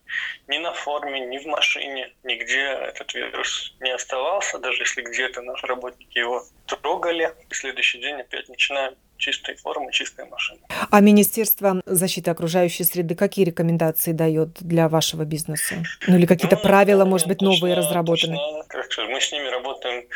ни 0.49 0.59
на 0.59 0.73
форме, 0.73 1.21
ни 1.21 1.38
в 1.38 1.47
машине, 1.47 2.14
нигде 2.25 2.62
этот 2.62 3.14
вирус 3.14 3.75
не 3.80 3.90
оставался, 3.90 4.59
даже 4.59 4.83
если 4.83 5.02
где-то 5.02 5.42
наши 5.42 5.66
работники 5.66 6.19
его 6.19 6.45
трогали, 6.77 7.33
и 7.49 7.55
следующий 7.55 8.00
день 8.00 8.21
опять 8.21 8.49
начинаем 8.49 8.95
чистой 9.21 9.55
формы, 9.57 9.93
чистая 9.93 10.27
машина. 10.27 10.61
А 10.91 11.00
Министерство 11.00 11.81
защиты 11.87 12.31
окружающей 12.31 12.83
среды 12.85 13.15
какие 13.15 13.45
рекомендации 13.45 14.12
дает 14.12 14.55
для 14.61 14.89
вашего 14.89 15.25
бизнеса? 15.25 15.77
Ну 16.09 16.17
или 16.17 16.27
какие-то 16.27 16.57
ну, 16.57 16.62
правила, 16.62 17.05
может 17.05 17.29
быть, 17.29 17.39
точно, 17.39 17.55
новые 17.55 17.75
разработаны? 17.75 18.37
Точно, 18.37 18.65
как 18.65 18.91
мы 19.09 19.21
с 19.21 19.31
ними 19.31 19.49
работаем, 19.49 20.09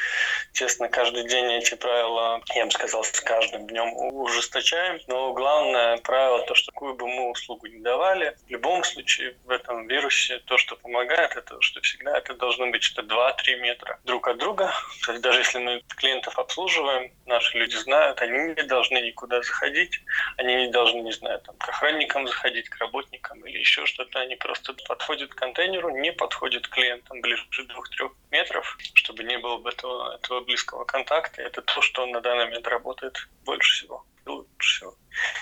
честно, 0.53 0.89
каждый 0.89 1.29
день 1.29 1.45
эти 1.53 1.75
правила, 1.75 2.41
я 2.55 2.65
бы 2.65 2.71
сказал, 2.71 3.05
с 3.05 3.21
каждым 3.21 3.67
днем 3.67 3.93
ужесточаем. 3.95 4.99
Но 5.07 5.33
главное 5.35 5.99
правило, 5.99 6.45
то, 6.47 6.55
что 6.55 6.73
какую 6.73 6.95
бы 6.95 7.07
мы 7.07 7.31
услугу 7.31 7.67
не 7.67 7.81
давали, 7.81 8.37
в 8.47 8.51
любом 8.51 8.83
случае 8.85 9.37
в 9.45 9.51
этом 9.51 9.87
вирусе 9.87 10.39
то, 10.47 10.57
что 10.57 10.77
помогает, 10.77 11.37
это 11.37 11.61
что 11.61 11.81
всегда 11.83 12.17
это 12.17 12.35
должно 12.35 12.71
быть 12.71 12.83
что 12.83 13.03
2-3 13.03 13.61
метра 13.61 13.99
друг 14.05 14.29
от 14.29 14.39
друга. 14.39 14.73
То 15.05 15.13
есть 15.13 15.23
даже 15.23 15.41
если 15.41 15.59
мы 15.59 15.83
клиентов 15.97 16.39
обслуживаем, 16.45 17.13
наши 17.27 17.59
люди 17.59 17.75
знают, 17.77 18.21
они 18.23 18.55
не 18.55 18.63
должны 18.63 19.01
никуда 19.01 19.43
заходить, 19.43 20.01
они 20.37 20.55
не 20.55 20.71
должны, 20.71 21.01
не 21.01 21.13
знаю, 21.13 21.41
там, 21.41 21.57
к 21.57 21.69
охранникам 21.69 22.27
заходить, 22.27 22.69
к 22.69 22.79
работникам 22.79 23.45
или 23.47 23.59
еще 23.59 23.85
что-то. 23.87 24.21
Они 24.21 24.37
просто 24.37 24.75
подходят 24.87 25.35
к 25.35 25.39
контейнеру, 25.39 25.91
не 25.91 26.13
подходят 26.13 26.67
к 26.69 26.71
клиентам 26.71 27.21
ближе 27.21 27.45
двух-трех 27.69 28.13
метров, 28.31 28.79
чтобы 28.95 29.25
не 29.25 29.39
было 29.39 29.59
бы 29.59 29.71
этого, 29.71 30.15
этого 30.15 30.41
близкого 30.41 30.85
контакта. 30.85 31.43
Это 31.43 31.63
то, 31.63 31.83
что 31.83 32.07
на 32.07 32.21
данный 32.21 32.47
момент 32.47 32.69
работает 32.69 33.29
больше 33.45 33.73
всего 33.73 34.05
лучше 34.27 34.77
всего. 34.77 34.95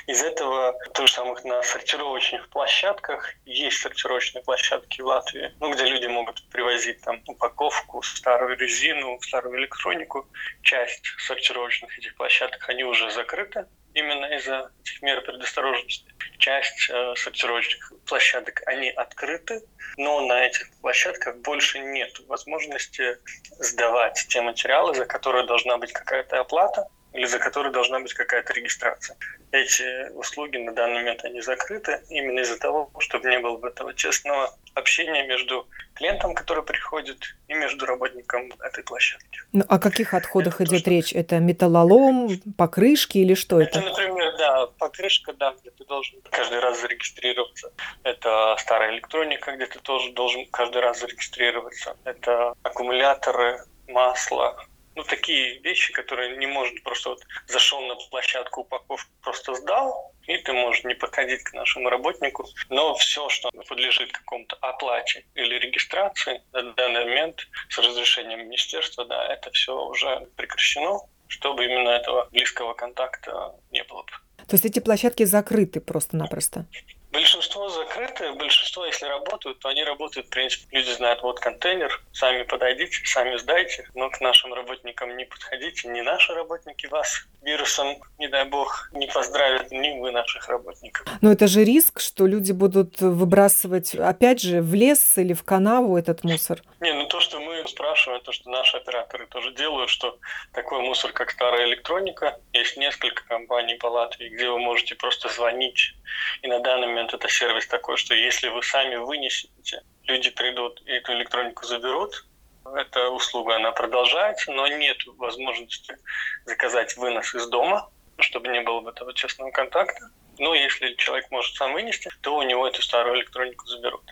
Из 0.06 0.22
этого 0.22 0.74
то 0.94 1.06
же 1.06 1.12
самое 1.12 1.36
на 1.44 1.62
сортировочных 1.62 2.48
площадках. 2.50 3.30
Есть 3.44 3.78
сортировочные 3.80 4.42
площадки 4.42 5.00
в 5.00 5.06
Латвии, 5.06 5.54
ну, 5.60 5.72
где 5.72 5.84
люди 5.84 6.06
могут 6.06 6.48
привозить 6.50 7.00
там 7.02 7.22
упаковку, 7.26 8.02
старую 8.02 8.56
резину, 8.56 9.18
старую 9.20 9.58
электронику. 9.58 10.28
Часть 10.62 11.04
сортировочных 11.18 11.98
этих 11.98 12.14
площадок, 12.16 12.68
они 12.68 12.84
уже 12.84 13.10
закрыты 13.10 13.66
именно 13.94 14.26
из-за 14.36 14.70
этих 14.80 15.02
мер 15.02 15.20
предосторожности. 15.22 16.12
Часть 16.38 16.90
э, 16.90 17.14
сортировочных 17.16 17.92
площадок, 18.06 18.62
они 18.66 18.90
открыты, 18.90 19.62
но 19.96 20.20
на 20.26 20.46
этих 20.46 20.70
площадках 20.80 21.36
больше 21.38 21.78
нет 21.78 22.18
возможности 22.26 23.18
сдавать 23.58 24.26
те 24.28 24.40
материалы, 24.40 24.94
за 24.94 25.04
которые 25.06 25.46
должна 25.46 25.76
быть 25.78 25.92
какая-то 25.92 26.40
оплата 26.40 26.88
или 27.12 27.26
за 27.26 27.38
которой 27.38 27.72
должна 27.72 28.00
быть 28.00 28.14
какая-то 28.14 28.52
регистрация. 28.54 29.16
Эти 29.52 30.11
услуги 30.12 30.56
на 30.56 30.73
данный 30.73 30.94
момент 30.94 31.25
они 31.25 31.42
закрыты 31.42 32.02
именно 32.09 32.40
из-за 32.40 32.59
того, 32.59 32.90
чтобы 33.00 33.28
не 33.28 33.38
было 33.38 33.64
этого 33.66 33.92
честного 33.92 34.54
общения 34.75 35.26
между 35.26 35.68
клиентом, 35.94 36.35
который 36.35 36.62
приходит, 36.62 37.37
и 37.49 37.54
между 37.54 37.85
работником 37.85 38.50
этой 38.64 38.82
площадки. 38.82 39.40
Ну, 39.52 39.62
о 39.68 39.78
каких 39.78 40.14
отходах 40.14 40.62
это 40.62 40.64
идет 40.64 40.85
то, 40.85 40.90
речь? 40.90 41.12
Это 41.12 41.38
металлолом, 41.38 42.30
покрышки 42.56 43.18
или 43.18 43.35
что 43.35 43.61
это? 43.61 43.78
Это, 43.80 43.90
например, 43.90 44.37
да, 44.38 44.66
покрышка, 44.78 45.35
да, 45.35 45.54
где 45.61 45.71
ты 45.71 45.85
должен 45.85 46.18
каждый 46.30 46.61
раз 46.61 46.80
зарегистрироваться. 46.80 47.73
Это 48.04 48.56
старая 48.59 48.94
электроника, 48.94 49.54
где 49.54 49.66
ты 49.66 49.78
тоже 49.80 50.12
должен 50.12 50.47
каждый 50.47 50.80
раз 50.80 51.00
зарегистрироваться. 51.00 51.94
Это 52.04 52.54
аккумуляторы, 52.62 53.61
масло, 53.87 54.64
ну, 54.94 55.04
такие 55.04 55.58
вещи, 55.61 55.92
которые 55.92 56.37
не 56.37 56.46
может 56.46 56.82
просто 56.82 57.11
вот 57.11 57.22
зашел 57.46 57.80
на 57.82 57.94
площадку 58.11 58.62
упаковку, 58.62 59.11
просто 59.22 59.54
сдал, 59.54 60.12
и 60.26 60.37
ты 60.37 60.52
можешь 60.52 60.84
не 60.84 60.94
подходить 60.94 61.42
к 61.42 61.52
нашему 61.52 61.88
работнику. 61.88 62.46
Но 62.68 62.94
все, 62.94 63.28
что 63.28 63.50
подлежит 63.68 64.12
какому-то 64.12 64.56
оплате 64.56 65.25
или 65.34 65.58
регистрации 65.58 66.42
на 66.52 66.72
данный 66.75 67.04
момент 67.04 67.49
с 67.68 67.78
разрешением 67.78 68.46
министерства, 68.46 69.04
да, 69.04 69.32
это 69.32 69.50
все 69.52 69.75
уже 69.84 70.28
прекращено, 70.37 71.00
чтобы 71.28 71.64
именно 71.64 71.90
этого 71.90 72.28
близкого 72.30 72.75
контакта 72.75 73.54
не 73.70 73.82
было 73.84 74.02
бы. 74.02 74.12
То 74.46 74.54
есть 74.54 74.64
эти 74.64 74.80
площадки 74.80 75.25
закрыты 75.25 75.80
просто-напросто? 75.80 76.66
Большинство 77.12 77.69
закрыты, 77.69 78.33
большинство, 78.33 78.87
если 78.87 79.04
работают, 79.04 79.59
то 79.59 79.69
они 79.69 79.85
работают, 79.85 80.28
в 80.28 80.31
принципе, 80.31 80.78
люди 80.78 80.90
знают, 80.92 81.23
вот 81.23 81.40
контейнер, 81.40 82.02
сами 82.11 82.42
подойдите, 82.42 83.04
сами 83.04 83.37
сдайте, 83.37 83.87
но 83.92 84.09
к 84.09 84.19
нашим 84.23 84.54
работникам 84.54 85.14
не 85.19 85.26
подходите, 85.26 85.88
не 85.88 86.00
наши 86.00 86.33
работники 86.33 86.87
вас 86.87 87.28
вирусом, 87.42 87.96
не 88.18 88.28
дай 88.28 88.44
бог, 88.44 88.88
не 88.92 89.06
поздравят 89.06 89.70
ни 89.70 89.99
вы 90.00 90.11
наших 90.12 90.49
работников. 90.49 91.06
Но 91.20 91.32
это 91.32 91.46
же 91.46 91.64
риск, 91.64 92.00
что 92.00 92.26
люди 92.26 92.52
будут 92.52 93.00
выбрасывать, 93.00 93.94
опять 93.94 94.40
же, 94.40 94.62
в 94.62 94.75
лес 94.75 95.18
или 95.18 95.32
в 95.32 95.42
канаву 95.42 95.96
этот 95.96 96.25
мусор. 96.25 96.62
Не, 96.80 96.94
ну 96.94 97.06
то, 97.06 97.20
что 97.20 97.40
мы 97.40 97.66
спрашиваем, 97.68 98.22
то, 98.22 98.32
что 98.32 98.50
наши 98.50 98.76
операторы 98.76 99.26
тоже 99.26 99.52
делают, 99.52 99.90
что 99.90 100.18
такой 100.52 100.80
мусор, 100.80 101.12
как 101.12 101.30
старая 101.30 101.66
электроника, 101.66 102.38
есть 102.52 102.76
несколько 102.76 103.25
компаний 103.26 103.75
по 103.75 103.87
Латвии, 103.87 104.28
где 104.28 104.49
вы 104.49 104.58
можете 104.58 104.94
просто 104.94 105.28
звонить, 105.28 105.94
и 106.42 106.49
на 106.49 106.61
данный 106.61 106.87
момент 106.88 107.14
это 107.14 107.28
сервис 107.28 107.66
такой, 107.66 107.96
что 107.96 108.14
если 108.14 108.49
вы 108.49 108.62
сами 108.62 108.96
вынесете, 108.96 109.82
люди 110.04 110.30
придут 110.30 110.82
и 110.87 110.92
эту 110.92 111.12
электронику 111.12 111.64
заберут, 111.64 112.25
эта 112.74 113.10
услуга, 113.10 113.56
она 113.56 113.72
продолжается, 113.72 114.52
но 114.52 114.66
нет 114.66 114.96
возможности 115.16 115.96
заказать 116.44 116.96
вынос 116.96 117.34
из 117.34 117.46
дома, 117.48 117.90
чтобы 118.18 118.48
не 118.48 118.60
было 118.60 118.80
бы 118.80 118.90
этого 118.90 119.14
честного 119.14 119.50
контакта. 119.50 120.10
Но 120.38 120.54
если 120.54 120.94
человек 120.94 121.30
может 121.30 121.54
сам 121.54 121.72
вынести, 121.74 122.10
то 122.22 122.36
у 122.36 122.42
него 122.42 122.66
эту 122.66 122.82
старую 122.82 123.16
электронику 123.16 123.66
заберут. 123.66 124.04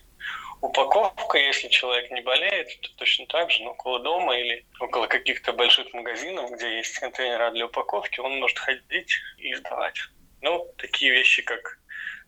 Упаковка, 0.60 1.38
если 1.38 1.68
человек 1.68 2.10
не 2.10 2.20
болеет, 2.20 2.68
то 2.82 2.88
точно 2.96 3.26
так 3.26 3.50
же, 3.50 3.62
но 3.62 3.70
около 3.70 3.98
дома 4.00 4.36
или 4.36 4.66
около 4.78 5.06
каких-то 5.06 5.54
больших 5.54 5.92
магазинов, 5.94 6.50
где 6.52 6.76
есть 6.76 6.98
контейнеры 6.98 7.50
для 7.52 7.64
упаковки, 7.64 8.20
он 8.20 8.38
может 8.38 8.58
ходить 8.58 9.12
и 9.38 9.54
сдавать 9.54 9.98
Ну, 10.42 10.70
такие 10.76 11.12
вещи, 11.12 11.42
как 11.42 11.78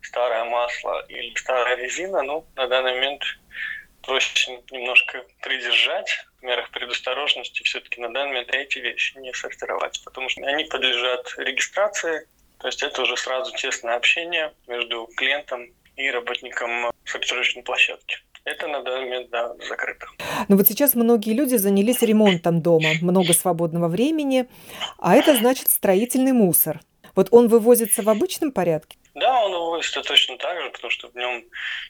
старое 0.01 0.45
масло 0.45 1.05
или 1.09 1.35
старая 1.35 1.77
резина, 1.77 2.23
ну, 2.23 2.47
на 2.57 2.67
данный 2.69 2.95
момент 2.95 3.23
проще 4.03 4.61
немножко 4.71 5.25
придержать 5.43 6.11
в 6.41 6.45
мерах 6.45 6.71
предосторожности 6.71 7.63
все-таки 7.63 8.01
на 8.01 8.13
данный 8.13 8.29
момент 8.29 8.55
эти 8.55 8.79
вещи 8.79 9.17
не 9.19 9.33
сортировать, 9.33 10.01
потому 10.05 10.29
что 10.29 10.43
они 10.47 10.65
подлежат 10.65 11.35
регистрации, 11.39 12.27
то 12.59 12.69
есть 12.69 12.83
это 12.83 13.03
уже 13.03 13.17
сразу 13.17 13.55
тесное 13.57 13.97
общение 13.97 14.53
между 14.67 15.09
клиентом 15.17 15.73
и 15.97 16.11
работником 16.11 16.91
сортировочной 17.05 17.63
площадки. 17.63 18.19
Это 18.45 18.67
на 18.67 18.83
данный 18.83 19.05
момент, 19.05 19.31
да, 19.31 19.55
закрыто. 19.69 20.07
Но 20.19 20.45
ну 20.49 20.57
вот 20.57 20.67
сейчас 20.67 20.95
многие 20.95 21.33
люди 21.33 21.55
занялись 21.55 22.03
ремонтом 22.03 22.61
дома, 22.61 22.95
много 23.01 23.33
свободного 23.35 23.89
времени, 23.89 24.49
а 24.99 25.15
это 25.15 25.37
значит 25.37 25.69
строительный 25.69 26.33
мусор. 26.33 26.81
Вот 27.15 27.29
он 27.31 27.49
вывозится 27.49 28.03
в 28.03 28.09
обычном 28.09 28.51
порядке? 28.51 28.97
Да, 29.15 29.45
он 29.45 29.53
вывозится 29.53 30.03
точно 30.03 30.39
так 30.39 30.61
же, 30.63 30.71
потому 30.71 30.91
что 30.91 31.09
в 31.09 31.15
нем 31.15 31.45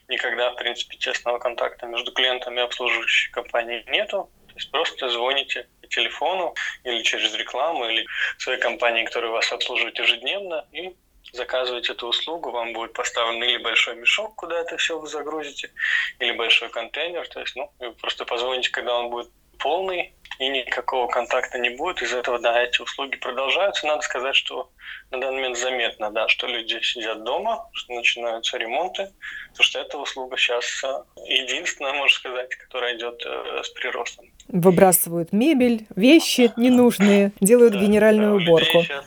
никогда, 0.08 0.50
в 0.50 0.56
принципе, 0.56 0.96
тесного 0.96 1.38
контакта 1.38 1.86
между 1.86 2.12
клиентами 2.12 2.58
и 2.58 2.64
обслуживающей 2.64 3.30
компанией 3.30 3.84
нету. 3.88 4.30
То 4.48 4.54
есть 4.54 4.70
просто 4.70 5.08
звоните 5.08 5.68
по 5.80 5.86
телефону 5.86 6.54
или 6.84 7.02
через 7.02 7.34
рекламу, 7.34 7.88
или 7.88 8.06
своей 8.38 8.60
компании, 8.60 9.04
которая 9.04 9.30
вас 9.30 9.52
обслуживает 9.52 9.98
ежедневно, 9.98 10.66
и 10.72 10.94
заказываете 11.32 11.92
эту 11.92 12.08
услугу, 12.08 12.50
вам 12.50 12.72
будет 12.72 12.92
поставлен 12.92 13.42
или 13.42 13.58
большой 13.58 13.96
мешок, 13.96 14.34
куда 14.34 14.60
это 14.60 14.76
все 14.76 14.98
вы 14.98 15.06
загрузите, 15.06 15.70
или 16.18 16.32
большой 16.32 16.68
контейнер. 16.70 17.26
То 17.28 17.40
есть, 17.40 17.56
ну, 17.56 17.72
вы 17.78 17.92
просто 17.92 18.24
позвоните, 18.24 18.70
когда 18.70 18.98
он 18.98 19.10
будет 19.10 19.30
полный, 19.62 20.12
и 20.38 20.48
никакого 20.48 21.06
контакта 21.08 21.58
не 21.58 21.70
будет. 21.70 22.02
Из-за 22.02 22.18
этого, 22.18 22.38
да, 22.38 22.60
эти 22.62 22.80
услуги 22.80 23.16
продолжаются. 23.16 23.86
Надо 23.86 24.02
сказать, 24.02 24.34
что 24.34 24.70
на 25.10 25.20
данный 25.20 25.36
момент 25.36 25.58
заметно, 25.58 26.10
да, 26.10 26.28
что 26.28 26.46
люди 26.46 26.80
сидят 26.82 27.22
дома, 27.24 27.68
что 27.72 27.94
начинаются 27.94 28.56
ремонты, 28.58 29.12
потому 29.50 29.64
что 29.64 29.78
эта 29.80 29.98
услуга 29.98 30.36
сейчас 30.36 30.82
э, 30.84 31.02
единственная, 31.28 31.92
можно 31.92 32.14
сказать, 32.14 32.54
которая 32.56 32.96
идет 32.96 33.22
э, 33.24 33.62
с 33.62 33.70
приростом. 33.70 34.26
Выбрасывают 34.48 35.32
мебель, 35.32 35.86
вещи 35.94 36.52
ненужные, 36.56 37.32
делают 37.40 37.74
да, 37.74 37.80
генеральную 37.80 38.38
да, 38.38 38.44
уборку. 38.44 38.82
Сейчас, 38.82 39.04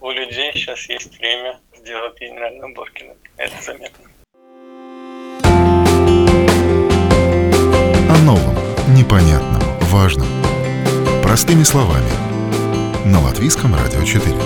у 0.00 0.10
людей 0.10 0.52
сейчас 0.52 0.88
есть 0.88 1.18
время 1.18 1.60
сделать 1.76 2.18
генеральную 2.20 2.70
уборку. 2.70 3.00
Это 3.36 3.62
заметно. 3.62 4.10
Важном. 9.96 10.26
Простыми 11.22 11.62
словами. 11.62 12.10
На 13.06 13.18
Латвийском 13.18 13.74
радио 13.74 14.02
4. 14.02 14.36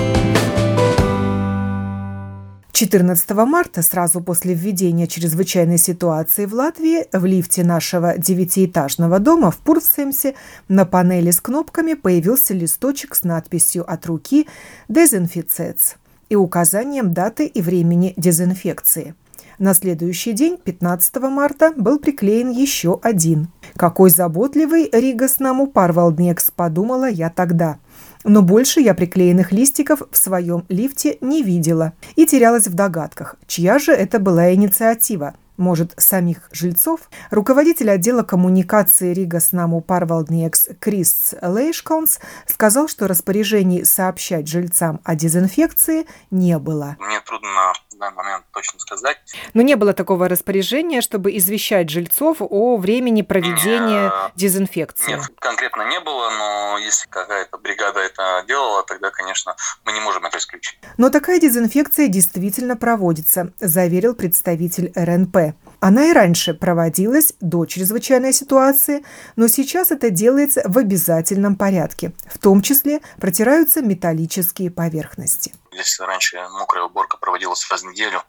14 2.73 3.30
марта, 3.30 3.83
сразу 3.83 4.21
после 4.21 4.54
введения 4.54 5.09
чрезвычайной 5.09 5.78
ситуации 5.78 6.47
в 6.47 6.54
Латвии, 6.54 7.04
в 7.12 7.25
лифте 7.25 7.64
нашего 7.64 8.16
девятиэтажного 8.16 9.19
дома 9.19 9.50
в 9.50 9.57
Пурсемсе 9.57 10.37
на 10.69 10.87
панели 10.87 11.33
с 11.33 11.40
кнопками 11.40 11.95
появился 11.95 12.54
листочек 12.54 13.16
с 13.16 13.25
надписью 13.25 13.85
от 13.92 14.07
руки 14.07 14.47
«Дезинфицец» 14.88 15.97
и 16.28 16.37
указанием 16.37 17.12
даты 17.12 17.47
и 17.47 17.61
времени 17.61 18.14
дезинфекции. 18.16 19.14
На 19.61 19.75
следующий 19.75 20.33
день, 20.33 20.57
15 20.57 21.17
марта, 21.25 21.75
был 21.76 21.99
приклеен 21.99 22.49
еще 22.49 22.99
один. 23.02 23.49
Какой 23.76 24.09
заботливый 24.09 24.88
Ригас 24.90 25.38
нам 25.38 25.61
упарвал 25.61 26.12
Некс, 26.12 26.50
подумала 26.50 27.07
я 27.07 27.29
тогда. 27.29 27.79
Но 28.25 28.40
больше 28.40 28.81
я 28.81 28.95
приклеенных 28.95 29.52
листиков 29.52 30.00
в 30.11 30.17
своем 30.17 30.64
лифте 30.71 31.19
не 31.21 31.43
видела 31.43 31.93
и 32.17 32.25
терялась 32.25 32.69
в 32.69 32.75
догадках, 32.75 33.37
чья 33.47 33.79
же 33.79 33.93
это 33.93 34.19
была 34.19 34.55
инициатива 34.55 35.35
может, 35.61 35.93
самих 35.99 36.49
жильцов, 36.52 37.11
руководитель 37.31 37.90
отдела 37.90 38.23
коммуникации 38.23 39.12
Рига 39.12 39.40
Снаму 39.40 39.83
Парвалдниекс 39.83 40.71
Крис 40.81 41.35
Лейшкаунс 41.43 42.19
сказал, 42.47 42.88
что 42.88 43.07
распоряжений 43.07 43.85
сообщать 43.85 44.49
жильцам 44.49 45.00
о 45.05 45.14
дезинфекции 45.14 46.07
не 46.31 46.59
было. 46.59 46.97
Мне 46.99 47.21
трудно 47.21 47.75
данный 48.00 48.16
момент 48.16 48.45
точно 48.52 48.80
сказать. 48.80 49.18
Но 49.55 49.62
не 49.62 49.77
было 49.77 49.92
такого 49.92 50.29
распоряжения, 50.29 51.01
чтобы 51.01 51.37
извещать 51.37 51.90
жильцов 51.90 52.38
о 52.40 52.77
времени 52.77 53.22
проведения 53.22 54.11
не, 54.11 54.33
дезинфекции? 54.35 55.12
Нет, 55.12 55.20
конкретно 55.38 55.88
не 55.88 56.01
было, 56.01 56.31
но 56.31 56.79
если 56.79 57.07
какая-то 57.09 57.59
бригада 57.59 58.01
это 58.01 58.44
делала, 58.48 58.83
тогда, 58.83 59.11
конечно, 59.11 59.55
мы 59.85 59.92
не 59.92 60.01
можем 60.01 60.24
это 60.27 60.38
исключить. 60.38 60.79
Но 60.96 61.11
такая 61.11 61.38
дезинфекция 61.38 62.09
действительно 62.09 62.77
проводится, 62.77 63.53
заверил 63.61 64.14
представитель 64.14 64.92
РНП. 64.96 65.55
Она 65.81 66.07
и 66.07 66.12
раньше 66.12 66.55
проводилась 66.55 67.35
до 67.40 67.64
чрезвычайной 67.64 68.33
ситуации, 68.33 69.05
но 69.37 69.48
сейчас 69.48 69.90
это 69.90 70.11
делается 70.11 70.62
в 70.66 70.77
обязательном 70.77 71.57
порядке. 71.57 72.12
В 72.31 72.38
том 72.38 72.61
числе 72.61 73.01
протираются 73.18 73.81
металлические 73.81 74.70
поверхности. 74.70 75.55
Если 75.72 76.02
раньше 76.02 76.40
мокрая 76.50 76.85
уборка 76.85 77.16
проводилась 77.16 77.68
раз 77.70 77.83
в 77.83 77.87
неделю, 77.87 78.22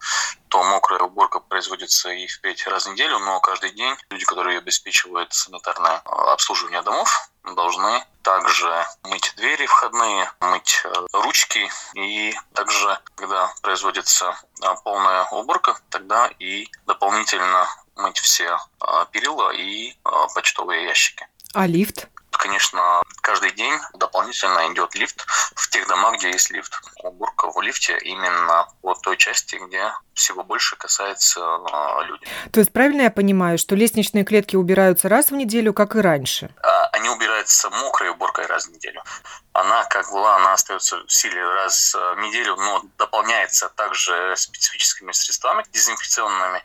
то 0.49 0.63
мокрая 0.63 1.01
уборка 1.01 1.39
производится 1.39 2.09
и 2.09 2.27
впредь 2.27 2.65
раз 2.67 2.85
в 2.85 2.91
неделю, 2.91 3.19
но 3.19 3.39
каждый 3.39 3.71
день 3.71 3.95
люди, 4.09 4.25
которые 4.25 4.59
обеспечивают 4.59 5.33
санитарное 5.33 5.97
обслуживание 6.05 6.81
домов, 6.81 7.09
должны 7.43 8.03
также 8.21 8.85
мыть 9.03 9.33
двери 9.37 9.65
входные, 9.65 10.31
мыть 10.41 10.81
э, 10.83 10.93
ручки 11.13 11.69
и 11.95 12.35
также, 12.53 12.99
когда 13.15 13.51
производится 13.61 14.35
а, 14.61 14.75
полная 14.75 15.25
уборка, 15.31 15.77
тогда 15.89 16.29
и 16.39 16.67
дополнительно 16.85 17.67
мыть 17.95 18.19
все 18.19 18.57
а, 18.79 19.05
перила 19.05 19.51
и 19.51 19.95
почтовые 20.35 20.85
ящики. 20.85 21.27
А 21.53 21.67
лифт? 21.67 22.07
Конечно, 22.41 23.03
каждый 23.21 23.51
день 23.51 23.79
дополнительно 23.93 24.73
идет 24.73 24.95
лифт 24.95 25.25
в 25.55 25.69
тех 25.69 25.87
домах, 25.87 26.15
где 26.15 26.31
есть 26.31 26.49
лифт. 26.49 26.81
Уборка 27.03 27.51
в 27.51 27.61
лифте 27.61 27.97
именно 27.99 28.67
по 28.81 28.95
той 28.95 29.15
части, 29.17 29.57
где 29.57 29.93
всего 30.21 30.43
больше 30.43 30.75
касается 30.75 31.39
э, 31.39 32.05
людей. 32.05 32.27
То 32.51 32.59
есть 32.59 32.71
правильно 32.71 33.03
я 33.03 33.11
понимаю, 33.11 33.57
что 33.57 33.75
лестничные 33.75 34.23
клетки 34.23 34.55
убираются 34.55 35.09
раз 35.09 35.31
в 35.31 35.35
неделю, 35.35 35.73
как 35.73 35.95
и 35.95 35.99
раньше? 35.99 36.53
А, 36.63 36.87
они 36.93 37.09
убираются 37.09 37.69
мокрой 37.69 38.09
уборкой 38.09 38.45
раз 38.45 38.67
в 38.67 38.71
неделю. 38.71 39.03
Она, 39.53 39.83
как 39.85 40.11
была, 40.11 40.37
она 40.37 40.53
остается 40.53 41.03
в 41.05 41.11
силе 41.11 41.43
раз 41.43 41.93
в 41.93 42.19
неделю, 42.21 42.55
но 42.55 42.83
дополняется 42.97 43.69
также 43.69 44.35
специфическими 44.37 45.11
средствами 45.11 45.65
дезинфекционными. 45.71 46.63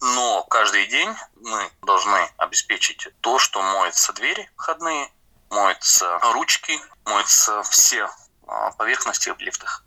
Но 0.00 0.44
каждый 0.44 0.86
день 0.86 1.10
мы 1.42 1.70
должны 1.82 2.30
обеспечить 2.36 3.08
то, 3.20 3.38
что 3.38 3.60
моются 3.62 4.12
двери 4.12 4.48
входные, 4.56 5.08
моются 5.50 6.18
ручки, 6.32 6.78
моются 7.04 7.62
все 7.64 8.08
а, 8.46 8.70
поверхности 8.72 9.30
в 9.30 9.38
лифтах. 9.40 9.82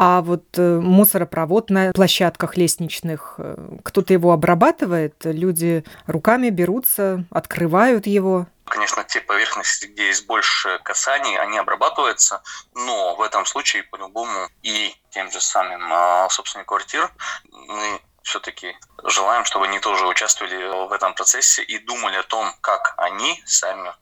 А 0.00 0.20
вот 0.20 0.44
э, 0.56 0.78
мусоропровод 0.80 1.70
на 1.70 1.90
площадках 1.90 2.56
лестничных, 2.56 3.34
э, 3.38 3.78
кто-то 3.82 4.12
его 4.12 4.30
обрабатывает, 4.30 5.16
люди 5.24 5.82
руками 6.06 6.50
берутся, 6.50 7.24
открывают 7.32 8.06
его. 8.06 8.46
Конечно, 8.66 9.02
те 9.02 9.20
поверхности, 9.20 9.86
где 9.86 10.06
есть 10.06 10.24
больше 10.28 10.78
касаний, 10.84 11.36
они 11.36 11.58
обрабатываются, 11.58 12.42
но 12.74 13.16
в 13.16 13.22
этом 13.22 13.44
случае 13.44 13.82
по-любому 13.82 14.48
и 14.62 14.94
тем 15.10 15.32
же 15.32 15.40
самым 15.40 15.92
а, 15.92 16.28
собственникам 16.28 16.76
квартир 16.76 17.10
мы 17.50 18.00
все-таки 18.22 18.76
желаем, 19.02 19.44
чтобы 19.46 19.64
они 19.64 19.80
тоже 19.80 20.06
участвовали 20.06 20.86
в 20.86 20.92
этом 20.92 21.12
процессе 21.14 21.64
и 21.64 21.76
думали 21.80 22.14
о 22.14 22.22
том, 22.22 22.54
как 22.60 22.94
они 22.98 23.42
сами 23.46 23.92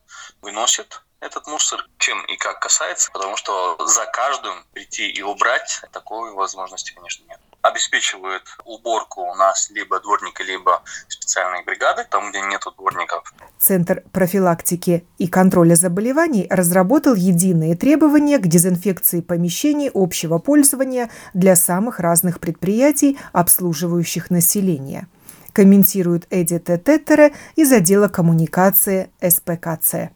выносят 0.43 1.03
этот 1.27 1.47
мусор, 1.47 1.87
чем 1.99 2.25
и 2.27 2.37
как 2.37 2.61
касается, 2.61 3.11
потому 3.13 3.37
что 3.37 3.77
за 3.87 4.07
каждым 4.07 4.65
прийти 4.73 5.09
и 5.09 5.23
убрать 5.23 5.83
такой 5.93 6.33
возможности, 6.33 6.93
конечно, 6.95 7.25
нет 7.29 7.41
обеспечивают 7.69 8.43
уборку 8.65 9.23
у 9.23 9.35
нас 9.35 9.71
либо 9.71 10.01
дворники, 10.01 10.43
либо 10.43 10.83
специальные 11.09 11.65
бригады, 11.65 12.07
там, 12.09 12.31
где 12.31 12.41
нет 12.43 12.63
дворников. 12.77 13.35
Центр 13.59 14.03
профилактики 14.13 15.07
и 15.19 15.27
контроля 15.27 15.75
заболеваний 15.75 16.47
разработал 16.51 17.15
единые 17.15 17.77
требования 17.77 18.39
к 18.39 18.47
дезинфекции 18.47 19.21
помещений 19.21 19.91
общего 19.93 20.39
пользования 20.39 21.11
для 21.35 21.57
самых 21.57 21.99
разных 21.99 22.41
предприятий, 22.41 23.19
обслуживающих 23.33 24.31
население 24.31 25.09
комментирует 25.53 26.27
Эдита 26.29 26.77
Теттере 26.77 27.33
из 27.55 27.73
отдела 27.73 28.09
коммуникации 28.09 29.11
СПКЦ. 29.23 30.11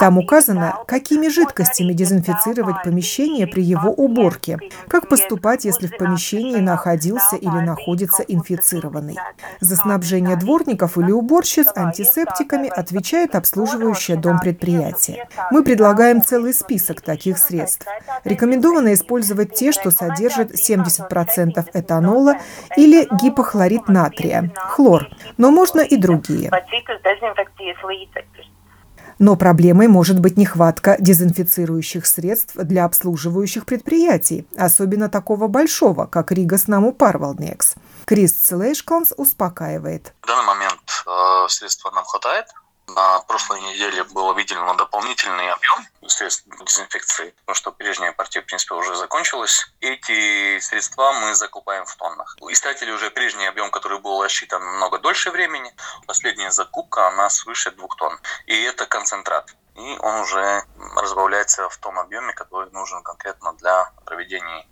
Там 0.00 0.18
указано, 0.18 0.78
какими 0.86 1.28
жидкостями 1.28 1.92
дезинфицировать 1.92 2.82
помещение 2.82 3.46
при 3.46 3.62
его 3.62 3.90
уборке, 3.90 4.58
как 4.88 5.08
поступать, 5.08 5.64
если 5.64 5.86
в 5.86 5.96
помещении 5.96 6.58
находился 6.58 7.36
или 7.36 7.48
находится 7.48 8.22
инфицированный. 8.22 9.16
За 9.60 9.76
снабжение 9.76 10.36
дворников 10.36 10.98
или 10.98 11.10
уборщиц 11.10 11.68
антисептиками 11.74 12.68
отвечает 12.68 13.34
обслуживающее 13.34 14.16
дом 14.16 14.38
предприятие. 14.38 15.28
Мы 15.50 15.62
предлагаем 15.62 16.22
целый 16.22 16.52
список 16.52 17.00
таких 17.00 17.38
средств. 17.38 17.86
Рекомендовано 18.24 18.94
использовать 18.94 19.54
те, 19.54 19.72
что 19.72 19.90
содержат 19.90 20.52
70% 20.52 21.68
этанола 21.74 22.36
или 22.76 23.08
гипохлорид 23.22 23.88
натрия, 23.88 24.52
хлор, 24.56 25.08
но 25.36 25.50
можно 25.50 25.80
и 25.88 25.96
другие. 25.96 26.50
Но 29.18 29.34
проблемой 29.34 29.88
может 29.88 30.20
быть 30.20 30.36
нехватка 30.36 30.96
дезинфицирующих 31.00 32.06
средств 32.06 32.54
для 32.54 32.84
обслуживающих 32.84 33.66
предприятий, 33.66 34.46
особенно 34.56 35.08
такого 35.08 35.48
большого, 35.48 36.06
как 36.06 36.30
Ригас 36.30 36.68
Наму 36.68 36.92
Парвалнекс. 36.92 37.74
Крис 38.04 38.32
Целейшконс 38.32 39.12
успокаивает. 39.16 40.14
В 40.22 40.26
данный 40.26 40.46
момент 40.46 41.04
э, 41.06 41.48
средства 41.48 41.90
нам 41.90 42.04
хватает, 42.04 42.46
на 42.88 43.20
прошлой 43.20 43.60
неделе 43.60 44.04
был 44.04 44.32
выделен 44.34 44.76
дополнительный 44.76 45.50
объем 45.50 45.86
средств 46.06 46.46
дезинфекции, 46.64 47.30
потому 47.40 47.54
что 47.54 47.72
прежняя 47.72 48.12
партия, 48.12 48.40
в 48.40 48.46
принципе, 48.46 48.74
уже 48.74 48.96
закончилась. 48.96 49.70
Эти 49.80 50.58
средства 50.60 51.12
мы 51.12 51.34
закупаем 51.34 51.84
в 51.84 51.94
тоннах. 51.96 52.36
Истратили 52.48 52.90
уже 52.90 53.10
прежний 53.10 53.46
объем, 53.46 53.70
который 53.70 53.98
был 53.98 54.22
рассчитан 54.22 54.64
намного 54.64 54.98
дольше 54.98 55.30
времени. 55.30 55.72
Последняя 56.06 56.50
закупка, 56.50 57.08
она 57.08 57.28
свыше 57.30 57.70
двух 57.72 57.96
тонн. 57.96 58.18
И 58.46 58.62
это 58.62 58.86
концентрат. 58.86 59.54
И 59.74 59.96
он 60.00 60.20
уже 60.20 60.64
разбавляется 60.96 61.68
в 61.68 61.76
том 61.78 61.98
объеме, 61.98 62.32
который 62.32 62.70
нужен 62.72 63.02
конкретно 63.02 63.52
для 63.54 63.92
проведения 64.04 64.66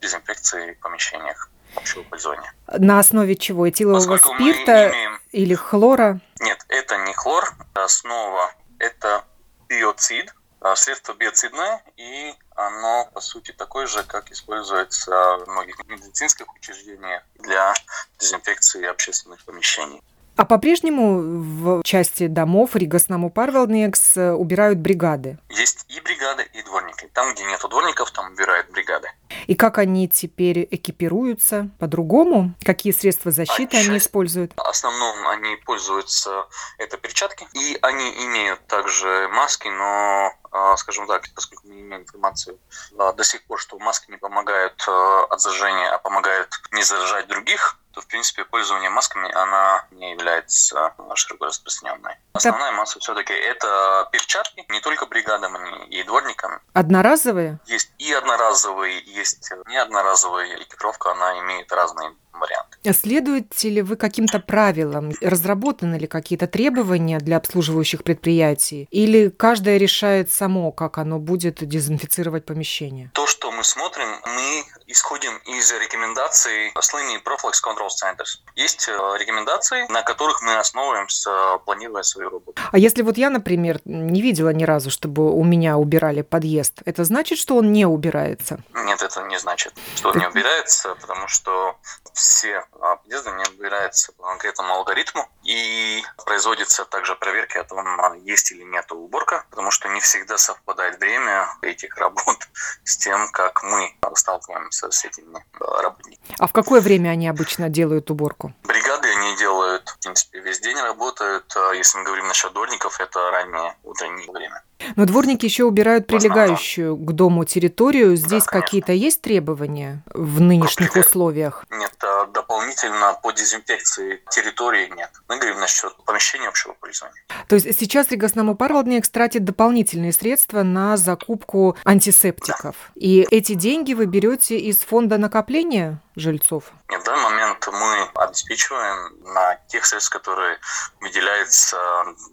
дезинфекции 0.00 0.74
в 0.74 0.80
помещениях 0.80 1.48
общего 1.74 2.02
пользования. 2.02 2.52
На 2.66 2.98
основе 2.98 3.36
чего? 3.36 3.68
Этилового 3.68 3.98
Поскольку 3.98 4.34
спирта 4.34 4.90
имеем... 4.90 5.20
или 5.32 5.54
хлора? 5.54 6.20
Нет, 6.40 6.64
это 6.68 6.96
не 6.98 7.12
хлор. 7.14 7.54
Основа– 7.74 8.52
это 8.78 9.24
биоцид, 9.68 10.34
а, 10.60 10.76
средство 10.76 11.14
биоцидное, 11.14 11.82
и 11.96 12.34
оно, 12.54 13.08
по 13.12 13.20
сути, 13.20 13.52
такое 13.52 13.86
же, 13.86 14.02
как 14.04 14.30
используется 14.30 15.10
в 15.38 15.48
многих 15.48 15.76
медицинских 15.86 16.46
учреждениях 16.54 17.22
для 17.38 17.74
дезинфекции 18.18 18.84
общественных 18.84 19.44
помещений. 19.44 20.02
А 20.36 20.44
по-прежнему 20.46 21.20
в 21.20 21.82
части 21.82 22.26
домов 22.26 22.74
Ригаснаму 22.74 23.30
Парвелникс 23.30 24.16
э, 24.16 24.32
убирают 24.32 24.78
бригады? 24.78 25.38
Есть 25.50 25.84
и 25.88 26.00
бригады, 26.00 26.48
и 26.54 26.62
дворники. 26.62 27.08
Там, 27.12 27.34
где 27.34 27.44
нет 27.44 27.60
дворников, 27.68 28.10
там 28.12 28.32
убирают 28.32 28.70
бригады. 28.70 29.08
И 29.46 29.54
как 29.54 29.78
они 29.78 30.08
теперь 30.08 30.66
экипируются 30.70 31.68
по-другому? 31.78 32.54
Какие 32.64 32.92
средства 32.92 33.30
защиты 33.30 33.76
а 33.76 33.80
они 33.80 33.98
используют? 33.98 34.52
В 34.56 34.60
основном 34.60 35.26
они 35.28 35.56
пользуются 35.66 36.46
это 36.78 36.96
перчатки. 36.96 37.46
И 37.54 37.78
они 37.82 38.10
имеют 38.24 38.66
также 38.66 39.28
маски, 39.28 39.68
но 39.68 40.32
а, 40.50 40.76
скажем 40.76 41.06
так, 41.06 41.24
поскольку 41.34 41.66
мы 41.66 41.74
имеем 41.74 42.02
информацию 42.02 42.58
а, 42.98 43.12
до 43.12 43.24
сих 43.24 43.44
пор, 43.44 43.58
что 43.58 43.78
маски 43.78 44.10
не 44.10 44.16
помогают 44.16 44.82
э, 44.86 45.24
от 45.30 45.40
заражения, 45.40 45.90
а 45.90 45.98
помогают 45.98 46.50
не 46.72 46.82
заражать 46.82 47.26
других, 47.26 47.78
то, 47.92 48.00
в 48.00 48.06
принципе, 48.06 48.44
пользование 48.44 48.90
масками, 48.90 49.30
она 49.32 49.86
не 49.90 50.12
является 50.12 50.94
широко 51.14 51.46
распространенной. 51.46 52.16
Основная 52.32 52.72
масса 52.72 52.98
все-таки 52.98 53.32
это 53.32 54.08
перчатки, 54.10 54.64
не 54.68 54.80
только 54.80 55.06
бригадам, 55.06 55.56
и 55.84 56.02
дворникам. 56.02 56.60
Одноразовые? 56.72 57.58
Есть 57.66 57.92
и 57.98 58.12
одноразовые, 58.12 59.02
есть 59.04 59.50
не 59.66 59.76
одноразовые. 59.76 60.62
Экипировка, 60.62 61.12
она 61.12 61.38
имеет 61.40 61.70
разные 61.72 62.14
варианты. 62.32 62.92
Следуете 62.92 63.68
ли 63.68 63.82
вы 63.82 63.96
каким-то 63.96 64.40
правилам? 64.40 65.12
Разработаны 65.20 65.96
ли 65.96 66.06
какие-то 66.06 66.46
требования 66.46 67.18
для 67.20 67.36
обслуживающих 67.36 68.02
предприятий? 68.02 68.88
Или 68.90 69.28
каждое 69.28 69.76
решает 69.76 70.32
само, 70.32 70.72
как 70.72 70.98
оно 70.98 71.18
будет 71.18 71.66
дезинфицировать 71.66 72.44
помещение? 72.44 73.10
То, 73.14 73.26
что 73.26 73.52
мы 73.52 73.62
смотрим, 73.62 74.08
мы 74.26 74.64
исходим 74.86 75.36
из 75.46 75.72
рекомендаций 75.72 76.72
Slim 76.74 77.22
Proflex 77.24 77.54
Control 77.64 77.88
Centers. 77.88 78.40
Есть 78.56 78.88
э, 78.88 78.92
рекомендации, 79.18 79.90
на 79.90 80.02
которых 80.02 80.42
мы 80.42 80.56
основываемся, 80.56 81.30
планируя 81.64 82.02
свою 82.02 82.30
работу. 82.30 82.60
А 82.70 82.78
если 82.78 83.02
вот 83.02 83.16
я, 83.16 83.30
например, 83.30 83.80
не 83.84 84.20
видела 84.20 84.50
ни 84.50 84.64
разу, 84.64 84.90
чтобы 84.90 85.32
у 85.32 85.44
меня 85.44 85.78
убирали 85.78 86.22
подъезд, 86.22 86.82
это 86.84 87.04
значит, 87.04 87.38
что 87.38 87.56
он 87.56 87.72
не 87.72 87.86
убирается? 87.86 88.58
Нет, 88.74 89.02
это 89.02 89.22
не 89.22 89.38
значит, 89.38 89.72
что 89.94 90.10
он 90.10 90.18
не 90.18 90.26
убирается, 90.26 90.94
потому 91.00 91.28
что 91.28 91.76
все 92.22 92.64
а, 92.80 92.96
подъезды 92.96 93.30
не 93.32 93.44
убираются 93.44 94.12
по 94.12 94.22
конкретному 94.22 94.74
алгоритму 94.74 95.28
и 95.42 96.02
производится 96.24 96.84
также 96.84 97.16
проверки 97.16 97.58
о 97.58 97.64
том, 97.64 97.78
а, 98.00 98.16
есть 98.16 98.52
или 98.52 98.62
нет 98.62 98.90
уборка, 98.92 99.44
потому 99.50 99.70
что 99.70 99.88
не 99.88 100.00
всегда 100.00 100.38
совпадает 100.38 101.00
время 101.00 101.48
этих 101.62 101.96
работ 101.96 102.48
с 102.84 102.96
тем, 102.96 103.28
как 103.32 103.62
мы 103.64 103.94
сталкиваемся 104.14 104.90
с 104.90 105.04
этими 105.04 105.44
а, 105.60 105.82
работниками. 105.82 106.36
А 106.38 106.46
в 106.46 106.52
какое 106.52 106.80
время 106.80 107.10
они 107.10 107.28
обычно 107.28 107.68
делают 107.68 108.10
уборку? 108.10 108.54
Бригады 108.62 109.08
они 109.08 109.36
делают, 109.36 109.88
в 109.88 109.98
принципе, 109.98 110.40
весь 110.40 110.60
день 110.60 110.78
работают. 110.78 111.52
Если 111.74 111.98
мы 111.98 112.04
говорим 112.04 112.28
насчет 112.28 112.52
дворников, 112.52 113.00
это 113.00 113.30
раннее 113.30 113.76
утреннее 113.82 114.30
время. 114.30 114.62
Но 114.96 115.06
дворники 115.06 115.44
еще 115.44 115.64
убирают 115.64 116.06
прилегающую 116.06 116.96
к 116.96 117.12
дому 117.12 117.44
территорию. 117.44 118.16
Здесь 118.16 118.44
да, 118.44 118.60
какие-то 118.60 118.92
есть 118.92 119.20
требования 119.22 120.02
в 120.12 120.40
нынешних 120.40 120.96
условиях? 120.96 121.64
Нет, 121.70 121.92
дополнительно 122.32 123.18
по 123.22 123.32
дезинфекции 123.32 124.22
территории 124.30 124.92
нет. 124.96 125.10
Мы 125.28 125.36
говорим 125.36 125.60
насчет 125.60 125.94
помещения 126.04 126.48
общего 126.48 126.74
пользования. 126.74 127.22
То 127.48 127.56
есть 127.56 127.78
сейчас 127.78 128.10
Ригосному 128.10 128.54
Парвалднекс 128.54 129.10
тратит 129.10 129.44
дополнительные 129.44 130.12
средства 130.12 130.62
на 130.62 130.96
закупку 130.96 131.76
антисептиков. 131.84 132.74
Да. 132.76 132.92
И 132.94 133.26
эти 133.30 133.54
деньги 133.54 133.94
вы 133.94 134.06
берете 134.06 134.58
из 134.58 134.78
фонда 134.78 135.18
накопления 135.18 136.00
жильцов? 136.16 136.64
Нет, 136.90 137.00
в 137.00 137.04
данный 137.04 137.22
момент 137.22 137.68
мы 137.72 138.22
обеспечиваем 138.22 139.32
на 139.32 139.54
тех 139.68 139.84
средств, 139.84 140.10
которые 140.10 140.58
выделяются 141.00 141.78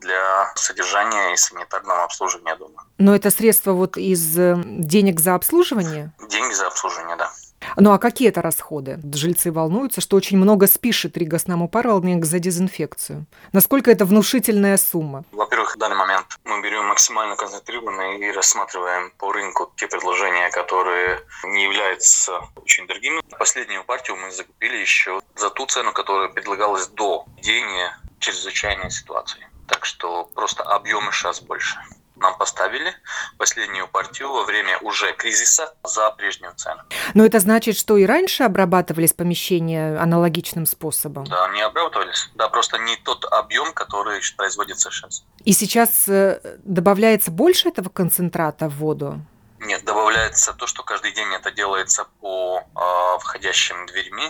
для 0.02 0.52
содержания 0.56 1.34
и 1.34 1.38
санитарного 1.38 2.04
обслуживания 2.04 2.39
дома. 2.56 2.86
Но 2.98 3.16
это 3.16 3.32
средства 3.32 3.74
вот 3.74 3.98
из 3.98 4.38
э, 4.38 4.62
денег 4.66 5.20
за 5.20 5.36
обслуживание? 5.36 6.14
Деньги 6.30 6.54
за 6.54 6.68
обслуживание, 6.68 7.16
да. 7.18 7.32
Ну 7.76 7.92
а 7.92 8.00
какие 8.00 8.30
это 8.30 8.42
расходы? 8.42 9.00
Жильцы 9.14 9.52
волнуются, 9.52 10.02
что 10.02 10.18
очень 10.18 10.38
много 10.38 10.68
спишет 10.68 11.18
Рига 11.18 11.40
Снаму 11.40 11.68
Парвалдник 11.68 12.26
за 12.26 12.40
дезинфекцию. 12.40 13.26
Насколько 13.52 13.92
это 13.92 14.06
внушительная 14.06 14.78
сумма? 14.78 15.24
Во-первых, 15.32 15.76
в 15.76 15.78
данный 15.78 15.98
момент 15.98 16.26
мы 16.46 16.62
берем 16.62 16.86
максимально 16.86 17.36
концентрированно 17.36 18.18
и 18.18 18.32
рассматриваем 18.32 19.12
по 19.18 19.32
рынку 19.32 19.72
те 19.76 19.88
предложения, 19.88 20.50
которые 20.50 21.22
не 21.46 21.64
являются 21.64 22.40
очень 22.56 22.88
дорогими. 22.88 23.22
Последнюю 23.38 23.84
партию 23.84 24.18
мы 24.18 24.32
закупили 24.32 24.78
еще 24.78 25.20
за 25.36 25.50
ту 25.50 25.66
цену, 25.66 25.94
которая 25.94 26.30
предлагалась 26.30 26.88
до 26.88 27.26
введения 27.38 27.98
чрезвычайной 28.20 28.92
ситуации. 28.92 29.48
Так 29.68 29.86
что 29.86 30.26
просто 30.34 30.64
объемы 30.64 31.12
сейчас 31.12 31.42
больше 31.42 31.78
нам 32.20 32.38
поставили 32.38 32.94
последнюю 33.38 33.88
партию 33.88 34.32
во 34.32 34.44
время 34.44 34.78
уже 34.80 35.14
кризиса 35.14 35.74
за 35.84 36.12
прежнюю 36.12 36.54
цену. 36.56 36.82
Но 37.14 37.26
это 37.26 37.40
значит, 37.40 37.78
что 37.78 37.98
и 37.98 38.06
раньше 38.06 38.44
обрабатывались 38.44 39.14
помещения 39.14 39.98
аналогичным 39.98 40.66
способом? 40.66 41.26
Да, 41.26 41.48
не 41.50 41.62
обрабатывались. 41.62 42.30
Да, 42.36 42.50
просто 42.50 42.78
не 42.78 42.96
тот 42.98 43.26
объем, 43.26 43.74
который 43.74 44.22
производится 44.38 44.92
сейчас. 44.92 45.24
И 45.44 45.54
сейчас 45.54 46.08
э, 46.08 46.58
добавляется 46.64 47.32
больше 47.32 47.70
этого 47.70 47.90
концентрата 47.90 48.70
в 48.70 48.78
воду? 48.78 49.20
Нет, 49.60 49.84
добавляется 49.84 50.54
то, 50.54 50.68
что 50.68 50.84
каждый 50.84 51.12
день 51.12 51.34
это 51.34 51.52
делается 51.52 52.06
по 52.22 52.60
э, 52.60 53.20
входящим 53.20 53.86
дверьми, 53.88 54.30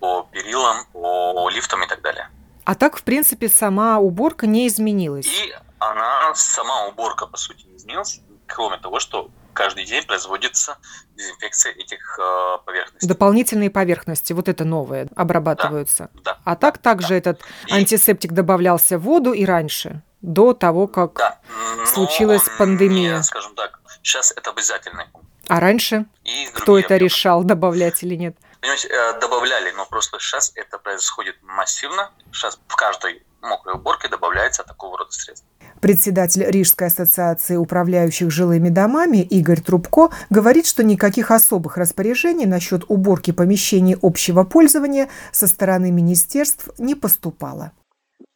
по 0.00 0.26
перилам, 0.32 0.86
по 0.92 1.48
лифтам 1.50 1.84
и 1.84 1.86
так 1.86 2.00
далее. 2.02 2.28
А 2.64 2.74
так, 2.74 2.96
в 2.96 3.02
принципе, 3.02 3.48
сама 3.48 3.98
уборка 3.98 4.46
не 4.46 4.68
изменилась. 4.68 5.26
И 5.26 5.54
она 5.90 6.34
сама 6.34 6.86
уборка, 6.86 7.26
по 7.26 7.36
сути, 7.36 7.66
не 7.66 7.76
изменилась, 7.76 8.20
кроме 8.46 8.78
того, 8.78 9.00
что 9.00 9.30
каждый 9.52 9.84
день 9.84 10.04
производится 10.04 10.78
дезинфекция 11.16 11.72
этих 11.72 12.18
э, 12.18 12.58
поверхностей. 12.64 13.08
Дополнительные 13.08 13.70
поверхности, 13.70 14.32
вот 14.32 14.48
это 14.48 14.64
новое, 14.64 15.08
обрабатываются. 15.14 16.10
Да. 16.14 16.34
да 16.34 16.38
а 16.44 16.56
так 16.56 16.78
также 16.78 17.08
да. 17.08 17.14
этот 17.16 17.40
и... 17.66 17.72
антисептик 17.72 18.32
добавлялся 18.32 18.98
в 18.98 19.02
воду 19.02 19.32
и 19.32 19.44
раньше, 19.44 20.02
до 20.20 20.54
того, 20.54 20.86
как 20.86 21.14
да. 21.14 21.38
случилась 21.86 22.42
пандемия. 22.58 23.16
Не, 23.18 23.22
скажем 23.22 23.54
так, 23.54 23.80
сейчас 24.02 24.32
это 24.32 24.50
обязательный 24.50 25.06
А 25.48 25.60
раньше? 25.60 26.06
И 26.24 26.48
Кто 26.54 26.78
это 26.78 26.94
объемы. 26.94 27.04
решал, 27.04 27.44
добавлять 27.44 28.02
или 28.02 28.14
нет? 28.14 28.36
Понимаете, 28.60 28.88
э, 28.88 29.20
добавляли, 29.20 29.72
но 29.72 29.86
просто 29.86 30.18
сейчас 30.20 30.52
это 30.54 30.78
происходит 30.78 31.36
массивно. 31.42 32.12
Сейчас 32.32 32.58
в 32.68 32.76
каждой 32.76 33.26
мокрой 33.40 33.74
уборки 33.74 34.06
добавляется 34.06 34.62
такого 34.62 34.98
рода 34.98 35.10
средств. 35.10 35.46
Председатель 35.82 36.48
Рижской 36.48 36.86
ассоциации 36.86 37.56
управляющих 37.56 38.30
жилыми 38.30 38.68
домами 38.68 39.16
Игорь 39.18 39.60
Трубко 39.60 40.10
говорит, 40.30 40.64
что 40.64 40.84
никаких 40.84 41.32
особых 41.32 41.76
распоряжений 41.76 42.46
насчет 42.46 42.84
уборки 42.88 43.32
помещений 43.32 43.96
общего 44.00 44.44
пользования 44.44 45.08
со 45.32 45.48
стороны 45.48 45.90
министерств 45.90 46.70
не 46.78 46.94
поступало. 46.94 47.72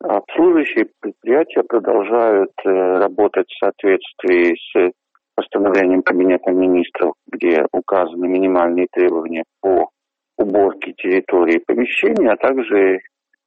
Обслуживающие 0.00 0.88
предприятия 1.00 1.62
продолжают 1.62 2.50
э, 2.64 2.68
работать 2.98 3.46
в 3.48 3.64
соответствии 3.64 4.56
с 4.56 4.92
постановлением 5.36 6.02
Кабинета 6.02 6.50
министров, 6.50 7.14
где 7.30 7.64
указаны 7.72 8.26
минимальные 8.26 8.88
требования 8.90 9.44
по 9.60 9.90
уборке 10.36 10.94
территории 10.94 11.62
помещения, 11.64 12.28
а 12.28 12.36
также 12.36 13.02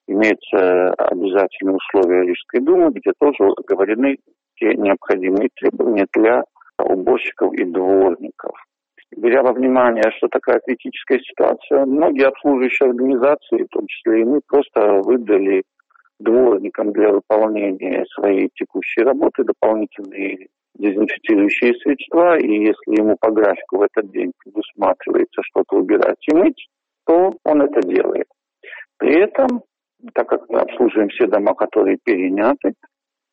имеются 0.09 0.91
обязательные 0.93 1.75
условия 1.75 2.23
Рижской 2.23 2.61
думы, 2.61 2.91
где 2.91 3.11
тоже 3.19 3.51
оговорены 3.57 4.17
те 4.55 4.73
необходимые 4.73 5.49
требования 5.55 6.07
для 6.13 6.43
уборщиков 6.79 7.53
и 7.53 7.63
дворников. 7.63 8.51
Беря 9.15 9.43
во 9.43 9.53
внимание, 9.53 10.11
что 10.17 10.27
такая 10.27 10.59
критическая 10.65 11.19
ситуация, 11.19 11.85
многие 11.85 12.27
обслуживающие 12.27 12.89
организации, 12.89 13.63
в 13.63 13.69
том 13.69 13.87
числе 13.87 14.21
и 14.21 14.25
мы, 14.25 14.41
просто 14.47 15.01
выдали 15.03 15.63
дворникам 16.19 16.91
для 16.91 17.11
выполнения 17.11 18.05
своей 18.13 18.49
текущей 18.55 19.01
работы 19.01 19.43
дополнительные 19.43 20.47
дезинфицирующие 20.75 21.73
средства, 21.75 22.37
и 22.37 22.65
если 22.65 22.99
ему 22.99 23.17
по 23.19 23.31
графику 23.31 23.77
в 23.77 23.81
этот 23.81 24.11
день 24.11 24.31
предусматривается 24.43 25.41
что-то 25.43 25.77
убирать 25.77 26.23
и 26.27 26.35
мыть, 26.35 26.67
то 27.05 27.33
он 27.43 27.61
это 27.61 27.81
делает. 27.81 28.27
При 28.97 29.17
этом 29.17 29.63
так 30.13 30.27
как 30.27 30.49
мы 30.49 30.59
обслуживаем 30.59 31.09
все 31.09 31.27
дома, 31.27 31.53
которые 31.53 31.97
переняты, 32.03 32.73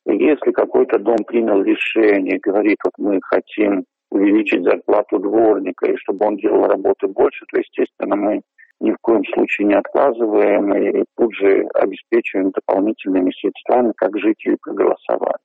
если 0.05 0.51
какой-то 0.51 0.99
дом 0.99 1.17
принял 1.25 1.61
решение, 1.61 2.39
говорит, 2.39 2.77
вот 2.83 2.93
мы 2.97 3.19
хотим 3.23 3.83
увеличить 4.09 4.63
зарплату 4.63 5.19
дворника, 5.19 5.91
и 5.91 5.97
чтобы 5.97 6.25
он 6.25 6.37
делал 6.37 6.65
работы 6.65 7.07
больше, 7.07 7.45
то, 7.51 7.59
естественно, 7.59 8.15
мы 8.15 8.41
ни 8.79 8.91
в 8.91 8.97
коем 9.01 9.23
случае 9.33 9.67
не 9.67 9.73
отказываем 9.73 10.73
и 10.75 11.03
тут 11.17 11.33
же 11.35 11.67
обеспечиваем 11.73 12.51
дополнительными 12.51 13.31
средствами, 13.31 13.91
как 13.97 14.17
жители 14.17 14.57
проголосовали. 14.61 15.39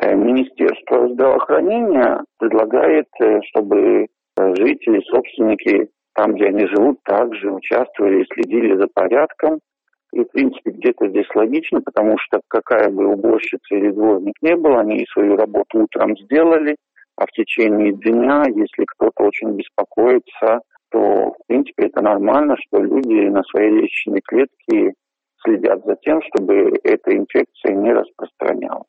Э, 0.00 0.14
Министерство 0.14 1.08
здравоохранения 1.08 2.22
предлагает, 2.38 3.08
э, 3.20 3.40
чтобы 3.50 4.06
жители, 4.36 5.00
собственники, 5.10 5.88
там, 6.14 6.34
где 6.34 6.46
они 6.46 6.66
живут, 6.66 7.02
также 7.02 7.50
участвовали 7.50 8.22
и 8.22 8.26
следили 8.32 8.76
за 8.76 8.86
порядком, 8.94 9.58
и, 10.12 10.24
в 10.24 10.30
принципе, 10.30 10.70
где-то 10.70 11.08
здесь 11.08 11.28
логично, 11.34 11.80
потому 11.80 12.16
что 12.18 12.40
какая 12.48 12.90
бы 12.90 13.06
уборщица 13.06 13.74
или 13.74 13.90
дворник 13.90 14.34
не 14.42 14.56
был, 14.56 14.78
они 14.78 15.06
свою 15.12 15.36
работу 15.36 15.80
утром 15.80 16.16
сделали, 16.16 16.76
а 17.16 17.26
в 17.26 17.30
течение 17.32 17.92
дня, 17.92 18.44
если 18.46 18.84
кто-то 18.86 19.24
очень 19.24 19.56
беспокоится, 19.56 20.60
то, 20.90 21.32
в 21.32 21.46
принципе, 21.46 21.86
это 21.86 22.00
нормально, 22.00 22.56
что 22.58 22.82
люди 22.82 23.28
на 23.28 23.42
своей 23.44 23.70
личной 23.82 24.20
клетке 24.22 24.94
следят 25.44 25.84
за 25.84 25.96
тем, 25.96 26.22
чтобы 26.22 26.72
эта 26.84 27.16
инфекция 27.16 27.74
не 27.74 27.92
распространялась. 27.92 28.86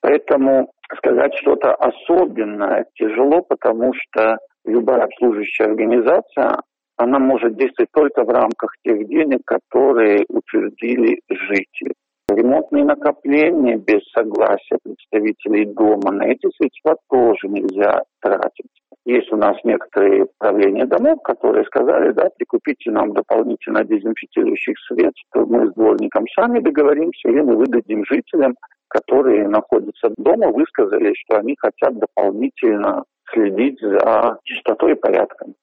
Поэтому 0.00 0.70
сказать 0.96 1.34
что-то 1.36 1.74
особенное 1.74 2.86
тяжело, 2.94 3.42
потому 3.42 3.92
что 3.94 4.36
любая 4.64 5.04
обслуживающая 5.04 5.66
организация, 5.66 6.60
она 6.98 7.18
может 7.18 7.56
действовать 7.56 7.90
только 7.92 8.24
в 8.24 8.28
рамках 8.28 8.70
тех 8.84 9.06
денег, 9.08 9.40
которые 9.44 10.24
утвердили 10.28 11.20
жители. 11.30 11.94
Ремонтные 12.28 12.84
накопления 12.84 13.76
без 13.76 14.02
согласия 14.12 14.78
представителей 14.82 15.64
дома 15.66 16.12
на 16.12 16.24
эти 16.24 16.46
средства 16.56 16.96
тоже 17.08 17.48
нельзя 17.48 18.02
тратить. 18.20 18.66
Есть 19.06 19.32
у 19.32 19.36
нас 19.36 19.56
некоторые 19.64 20.26
правления 20.38 20.84
домов, 20.84 21.22
которые 21.22 21.64
сказали, 21.64 22.12
да, 22.12 22.28
прикупите 22.36 22.90
нам 22.90 23.14
дополнительно 23.14 23.82
дезинфицирующих 23.84 24.74
средств, 24.88 25.24
мы 25.34 25.68
с 25.68 25.74
дворником 25.74 26.26
сами 26.34 26.58
договоримся, 26.58 27.28
или 27.28 27.40
мы 27.40 27.56
выдадим 27.56 28.04
жителям, 28.04 28.54
которые 28.88 29.48
находятся 29.48 30.12
дома, 30.18 30.48
высказали, 30.48 31.14
что 31.14 31.38
они 31.38 31.56
хотят 31.58 31.98
дополнительно 31.98 33.04
следить 33.32 33.80
за 33.80 34.38
чистотой 34.44 34.92
и 34.92 34.96
порядком. 34.96 35.54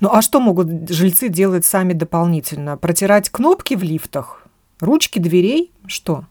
Ну 0.00 0.08
а 0.12 0.22
что 0.22 0.40
могут 0.40 0.88
жильцы 0.90 1.28
делать 1.28 1.64
сами 1.64 1.92
дополнительно? 1.92 2.76
Протирать 2.76 3.30
кнопки 3.30 3.74
в 3.74 3.82
лифтах? 3.82 4.46
Ручки 4.80 5.18
дверей? 5.18 5.72
Что? 5.86 6.24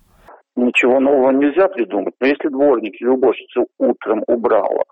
Ничего 0.55 0.99
нового 0.99 1.31
нельзя 1.31 1.67
придумать. 1.67 2.13
Но 2.19 2.27
если 2.27 2.49
дворник 2.49 2.93
или 3.01 3.07
уборщица 3.07 3.65
утром 3.79 4.23
убрала, 4.27 4.83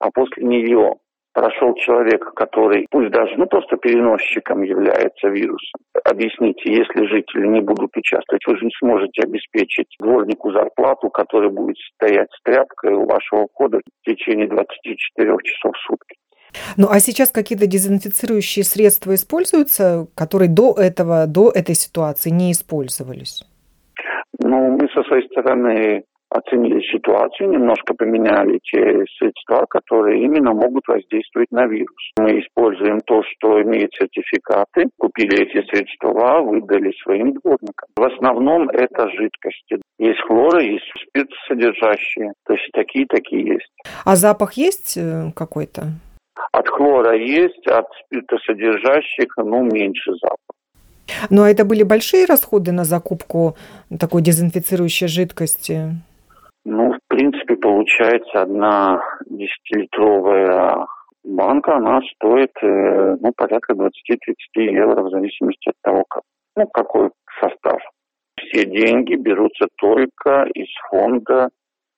а 0.00 0.10
после 0.10 0.44
нее 0.44 0.94
прошел 1.32 1.74
человек, 1.74 2.32
который 2.34 2.86
пусть 2.90 3.10
даже 3.10 3.34
ну, 3.36 3.46
просто 3.46 3.76
переносчиком 3.76 4.62
является 4.62 5.28
вирусом. 5.28 5.80
Объясните, 6.04 6.72
если 6.72 7.06
жители 7.06 7.46
не 7.46 7.60
будут 7.60 7.96
участвовать, 7.96 8.46
вы 8.46 8.56
же 8.58 8.64
не 8.66 8.72
сможете 8.78 9.22
обеспечить 9.22 9.94
дворнику 9.98 10.52
зарплату, 10.52 11.10
которая 11.10 11.50
будет 11.50 11.76
стоять 11.94 12.28
с 12.32 12.42
тряпкой 12.42 12.94
у 12.94 13.06
вашего 13.06 13.46
входа 13.48 13.78
в 13.78 14.04
течение 14.04 14.48
24 14.48 15.36
часов 15.44 15.74
в 15.74 15.86
сутки. 15.86 16.16
Ну 16.76 16.88
а 16.90 17.00
сейчас 17.00 17.30
какие-то 17.30 17.66
дезинфицирующие 17.66 18.64
средства 18.64 19.14
используются, 19.14 20.06
которые 20.14 20.48
до 20.48 20.74
этого, 20.74 21.26
до 21.26 21.50
этой 21.50 21.74
ситуации 21.74 22.30
не 22.30 22.52
использовались? 22.52 23.44
Ну, 24.38 24.76
мы 24.76 24.88
со 24.94 25.02
своей 25.04 25.26
стороны 25.28 26.04
оценили 26.32 26.80
ситуацию, 26.90 27.50
немножко 27.50 27.94
поменяли 27.94 28.58
те 28.62 29.04
средства, 29.18 29.66
которые 29.68 30.24
именно 30.24 30.52
могут 30.52 30.88
воздействовать 30.88 31.50
на 31.50 31.66
вирус. 31.66 32.10
Мы 32.18 32.40
используем 32.40 33.00
то, 33.00 33.22
что 33.22 33.62
имеет 33.62 33.90
сертификаты, 33.92 34.86
купили 34.98 35.42
эти 35.42 35.66
средства, 35.68 36.40
выдали 36.40 36.92
своим 37.02 37.34
дворникам. 37.34 37.88
В 37.96 38.02
основном 38.02 38.68
это 38.70 39.08
жидкости. 39.10 39.82
Есть 39.98 40.20
хлоры, 40.26 40.64
есть 40.64 40.90
спиртосодержащие, 41.08 42.32
то 42.46 42.54
есть 42.54 42.68
такие, 42.72 43.06
такие 43.06 43.54
есть. 43.54 43.70
А 44.04 44.16
запах 44.16 44.54
есть 44.54 44.96
э, 44.96 45.30
какой-то? 45.36 45.82
От 46.52 46.68
хлора 46.68 47.16
есть, 47.16 47.66
от 47.66 47.86
спиртосодержащих, 48.04 49.28
ну, 49.38 49.62
меньше 49.62 50.12
запах. 50.20 50.56
Ну, 51.30 51.42
а 51.42 51.50
это 51.50 51.64
были 51.64 51.82
большие 51.82 52.26
расходы 52.26 52.72
на 52.72 52.84
закупку 52.84 53.56
такой 53.98 54.22
дезинфицирующей 54.22 55.08
жидкости? 55.08 55.96
Ну, 56.64 56.92
в 56.92 56.98
принципе, 57.08 57.56
получается, 57.56 58.42
одна 58.42 59.00
десятилитровая 59.26 60.86
банка, 61.24 61.76
она 61.76 62.00
стоит, 62.14 62.52
э, 62.62 63.16
ну, 63.20 63.32
порядка 63.36 63.74
20-30 63.74 63.88
евро, 64.54 65.02
в 65.02 65.10
зависимости 65.10 65.68
от 65.68 65.74
того, 65.82 66.04
как, 66.08 66.22
ну, 66.56 66.66
какой 66.66 67.10
состав. 67.40 67.80
Все 68.38 68.64
деньги 68.64 69.14
берутся 69.14 69.66
только 69.76 70.44
из 70.54 70.68
фонда 70.90 71.48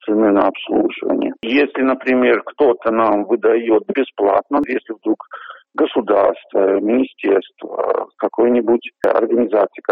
цены 0.04 0.30
на 0.30 0.48
обслуживание. 0.48 1.32
Если, 1.42 1.82
например, 1.82 2.42
кто-то 2.44 2.90
нам 2.90 3.24
выдает 3.24 3.82
бесплатно, 3.94 4.60
если 4.66 4.94
вдруг 4.94 5.26
государство, 5.74 6.80
министерство, 6.80 8.08
какой-нибудь 8.16 8.90
организация 9.02 9.82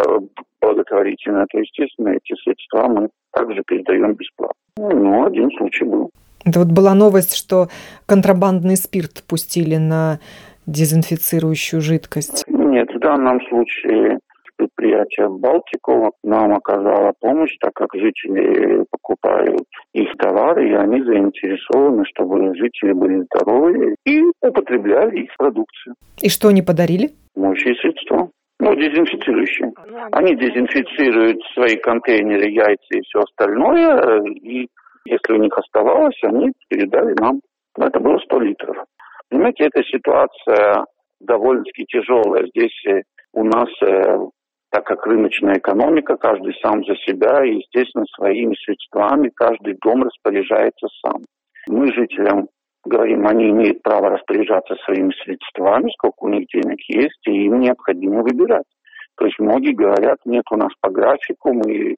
благотворительная, 0.61 1.47
то, 1.51 1.59
естественно, 1.59 2.11
эти 2.11 2.35
средства 2.43 2.87
мы 2.89 3.09
также 3.33 3.63
передаем 3.67 4.15
бесплатно. 4.15 4.55
Ну, 4.79 5.27
один 5.27 5.51
случай 5.59 5.85
был. 5.85 6.11
Это 6.45 6.61
вот 6.61 6.69
была 6.69 6.95
новость, 6.95 7.37
что 7.37 7.69
контрабандный 8.07 8.77
спирт 8.77 9.23
пустили 9.29 9.77
на 9.77 10.19
дезинфицирующую 10.67 11.81
жидкость. 11.81 12.45
Нет, 12.49 12.89
в 12.95 12.99
данном 12.99 13.41
случае 13.49 14.19
предприятие 14.63 15.29
Балтикова 15.29 16.13
нам 16.23 16.55
оказало 16.55 17.13
помощь, 17.21 17.57
так 17.61 17.73
как 17.75 17.89
жители 17.95 18.85
покупают 18.91 19.65
их 19.93 20.09
товары, 20.19 20.71
и 20.71 20.75
они 20.75 21.03
заинтересованы, 21.03 22.05
чтобы 22.07 22.55
жители 22.55 22.93
были 22.93 23.25
здоровы 23.25 23.97
и 24.05 24.23
употребляли 24.41 25.25
их 25.25 25.31
продукцию. 25.37 25.95
И 26.23 26.29
что 26.29 26.49
они 26.49 26.63
подарили? 26.63 27.11
Моющие 27.35 27.75
средства. 27.77 28.31
Ну, 28.61 28.75
дезинфицирующие. 28.77 29.73
Они 30.13 30.37
дезинфицируют 30.37 31.41
свои 31.55 31.77
контейнеры, 31.77 32.49
яйца 32.49 32.95
и 32.95 33.01
все 33.03 33.21
остальное, 33.21 34.23
и 34.41 34.69
если 35.05 35.33
у 35.33 35.39
них 35.39 35.57
оставалось, 35.59 36.19
они 36.23 36.53
передали 36.69 37.15
нам. 37.19 37.41
Но 37.77 37.87
это 37.87 37.99
было 37.99 38.19
100 38.19 38.41
литров. 38.41 38.77
Понимаете, 39.29 39.65
эта 39.65 39.83
ситуация 39.83 40.85
довольно-таки 41.21 41.87
тяжелая. 41.87 42.47
Здесь 42.55 42.87
э, 42.87 43.03
у 43.33 43.45
нас 43.45 43.69
э, 43.83 44.19
так 44.73 44.87
как 44.87 45.07
рыночная 45.07 45.59
экономика, 45.59 46.17
каждый 46.17 46.55
сам 46.63 46.83
за 46.85 46.97
себя, 46.97 47.45
и, 47.45 47.57
естественно, 47.57 48.07
своими 48.17 48.55
средствами 48.65 49.31
каждый 49.35 49.77
дом 49.83 50.03
распоряжается 50.03 50.89
сам. 51.05 51.21
Мы 51.69 51.93
жителям 51.93 52.49
говорим, 52.85 53.27
они 53.27 53.51
имеют 53.51 53.83
право 53.83 54.09
распоряжаться 54.09 54.75
своими 54.77 55.13
средствами, 55.23 55.91
сколько 55.93 56.25
у 56.25 56.29
них 56.29 56.47
денег 56.49 56.79
есть, 56.89 57.21
и 57.27 57.45
им 57.45 57.61
необходимо 57.61 58.23
выбирать. 58.23 58.65
То 59.17 59.27
есть 59.27 59.39
многие 59.39 59.75
говорят, 59.75 60.19
нет, 60.25 60.45
у 60.51 60.57
нас 60.57 60.73
по 60.81 60.91
графику, 60.91 61.53
мы 61.53 61.97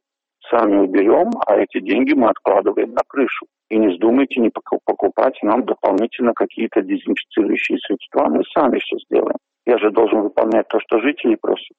сами 0.50 0.76
уберем, 0.76 1.30
а 1.46 1.57
эти 1.57 1.80
деньги 1.80 2.12
мы 2.12 2.28
откладываем 2.28 2.92
на 2.92 3.02
крышу. 3.07 3.46
И 3.70 3.78
не 3.78 3.88
вздумайте 3.88 4.40
не 4.40 4.50
покупать 4.50 5.38
нам 5.42 5.64
дополнительно 5.64 6.33
какие-то 6.35 6.83
дезинфицирующие 6.83 7.78
средства, 7.78 8.28
мы 8.28 8.42
сами 8.54 8.78
все 8.78 8.96
сделаем. 9.07 9.37
Я 9.66 9.78
же 9.78 9.90
должен 9.90 10.20
выполнять 10.20 10.68
то, 10.68 10.78
что 10.80 11.00
жители 11.00 11.37
просят. 11.37 11.76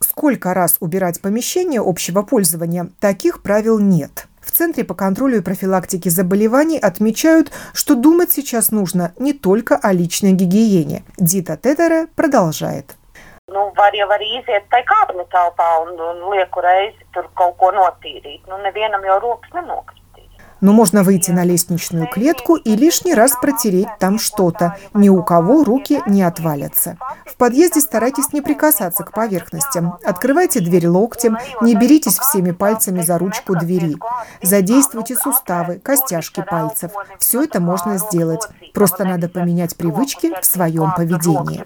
Сколько 0.00 0.54
раз 0.54 0.76
убирать 0.80 1.22
помещение 1.22 1.80
общего 1.80 2.22
пользования, 2.22 2.88
таких 3.00 3.42
правил 3.42 3.78
нет. 3.78 4.26
В 4.40 4.50
Центре 4.50 4.84
по 4.84 4.94
контролю 4.94 5.38
и 5.38 5.42
профилактике 5.42 6.10
заболеваний 6.10 6.78
отмечают, 6.78 7.52
что 7.74 7.94
думать 7.94 8.32
сейчас 8.32 8.72
нужно 8.72 9.12
не 9.18 9.32
только 9.32 9.76
о 9.76 9.92
личной 9.92 10.32
гигиене. 10.32 11.04
Дита 11.18 11.56
Тетере 11.56 12.08
продолжает. 12.16 12.97
Nu, 13.54 13.68
var 13.76 13.94
jau 13.96 14.08
arī 14.14 14.28
iziet 14.40 14.66
tai 14.72 14.82
kāpņu 14.88 15.24
telpā 15.32 15.68
un, 15.84 15.94
un 16.10 16.24
lieku 16.32 16.64
reizi 16.64 17.06
tur 17.14 17.28
kaut 17.38 17.56
ko 17.60 17.70
notīrīt. 17.76 18.44
Nu, 18.48 18.60
nevienam 18.64 19.04
jau 19.08 19.20
rokas 19.24 19.54
nenokris 19.56 19.97
но 20.60 20.72
можно 20.72 21.02
выйти 21.02 21.30
на 21.30 21.44
лестничную 21.44 22.06
клетку 22.08 22.56
и 22.56 22.74
лишний 22.74 23.14
раз 23.14 23.36
протереть 23.40 23.88
там 23.98 24.18
что-то. 24.18 24.76
Ни 24.94 25.08
у 25.08 25.22
кого 25.22 25.64
руки 25.64 26.02
не 26.06 26.22
отвалятся. 26.22 26.96
В 27.26 27.36
подъезде 27.36 27.80
старайтесь 27.80 28.32
не 28.32 28.40
прикасаться 28.40 29.04
к 29.04 29.12
поверхностям. 29.12 29.98
Открывайте 30.04 30.60
дверь 30.60 30.88
локтем, 30.88 31.38
не 31.60 31.74
беритесь 31.74 32.18
всеми 32.18 32.52
пальцами 32.52 33.00
за 33.02 33.18
ручку 33.18 33.56
двери. 33.56 33.96
Задействуйте 34.42 35.14
суставы, 35.14 35.78
костяшки 35.78 36.42
пальцев. 36.48 36.92
Все 37.18 37.42
это 37.42 37.60
можно 37.60 37.98
сделать. 37.98 38.46
Просто 38.74 39.04
надо 39.04 39.28
поменять 39.28 39.76
привычки 39.76 40.32
в 40.40 40.44
своем 40.44 40.92
поведении. 40.96 41.64